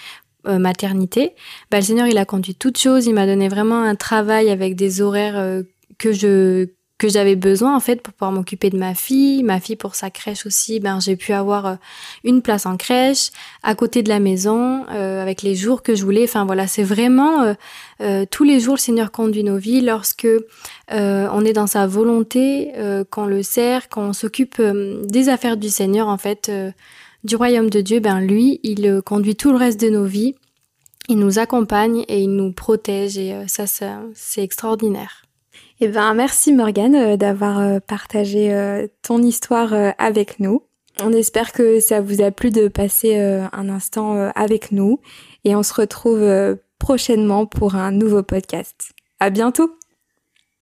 maternité. 0.44 1.35
Bah, 1.70 1.79
le 1.79 1.85
Seigneur, 1.85 2.07
il 2.07 2.18
a 2.18 2.27
conduit 2.27 2.55
toutes 2.55 2.79
choses. 2.79 3.07
Il 3.07 3.14
m'a 3.14 3.27
donné 3.27 3.48
vraiment 3.48 3.83
un 3.83 3.94
travail 3.94 4.50
avec 4.50 4.77
des 4.77 5.00
horaires 5.00 5.62
que 5.98 6.12
je 6.12 6.68
que 6.96 7.09
j'avais 7.09 7.35
besoin 7.35 7.74
en 7.74 7.80
fait 7.80 8.00
pour 8.02 8.14
pouvoir 8.14 8.30
m'occuper 8.30 8.70
de 8.70 8.78
ma 8.78 8.94
fille, 8.94 9.42
ma 9.42 9.59
fille 9.59 9.74
pour 9.74 9.96
sa 9.96 10.11
crèche 10.11 10.46
aussi, 10.46 10.78
ben 10.78 11.00
j'ai 11.00 11.16
pu 11.16 11.33
avoir 11.33 11.66
euh, 11.66 11.74
une 12.22 12.40
place 12.40 12.66
en 12.66 12.76
crèche 12.76 13.30
à 13.64 13.74
côté 13.74 14.02
de 14.04 14.09
la 14.09 14.20
maison 14.20 14.85
euh, 14.90 15.20
avec 15.20 15.42
les 15.42 15.57
jours 15.57 15.83
que 15.83 15.96
je 15.96 16.04
voulais. 16.04 16.24
Enfin 16.24 16.44
voilà, 16.44 16.68
c'est 16.68 16.85
vraiment 16.85 17.54
euh, 18.00 18.24
tous 18.30 18.44
les 18.44 18.61
jours 18.61 18.74
le 18.74 18.80
Seigneur 18.80 19.11
conduit 19.11 19.42
nos 19.42 19.57
vies 19.57 19.80
lorsque 19.80 20.28
on 20.90 21.44
est 21.44 21.52
dans 21.52 21.66
sa 21.66 21.87
volonté, 21.87 22.72
qu'on 23.11 23.26
le 23.26 23.42
sert, 23.42 23.88
qu'on 23.88 24.12
s'occupe 24.12 24.61
des 24.61 25.28
affaires 25.28 25.57
du 25.57 25.70
Seigneur 25.70 26.09
en 26.09 26.18
fait, 26.18 26.50
du 27.24 27.37
royaume 27.37 27.70
de 27.70 27.80
Dieu. 27.80 28.00
Ben 28.00 28.20
lui, 28.20 28.61
il 28.62 29.00
conduit 29.02 29.35
tout 29.35 29.50
le 29.50 29.57
reste 29.57 29.80
de 29.80 29.88
nos 29.88 30.04
vies, 30.04 30.35
il 31.09 31.18
nous 31.18 31.38
accompagne 31.38 32.04
et 32.09 32.20
il 32.20 32.30
nous 32.30 32.52
protège 32.52 33.18
et 33.18 33.35
ça, 33.48 33.66
ça 33.66 34.02
c'est 34.14 34.42
extraordinaire. 34.42 35.23
Eh 35.80 35.88
ben, 35.88 36.14
merci 36.14 36.52
Morgane 36.52 36.94
euh, 36.94 37.16
d'avoir 37.16 37.58
euh, 37.58 37.80
partagé 37.80 38.54
euh, 38.54 38.87
ton 39.02 39.20
histoire 39.22 39.74
avec 39.98 40.38
nous. 40.38 40.62
On 41.02 41.12
espère 41.12 41.52
que 41.52 41.80
ça 41.80 42.00
vous 42.00 42.22
a 42.22 42.30
plu 42.30 42.50
de 42.50 42.68
passer 42.68 43.16
un 43.16 43.68
instant 43.68 44.30
avec 44.37 44.70
nous 44.70 45.00
et 45.42 45.56
on 45.56 45.64
se 45.64 45.74
retrouve 45.74 46.56
prochainement 46.78 47.46
pour 47.46 47.74
un 47.74 47.90
nouveau 47.90 48.22
podcast. 48.22 48.92
À 49.18 49.30
bientôt! 49.30 49.76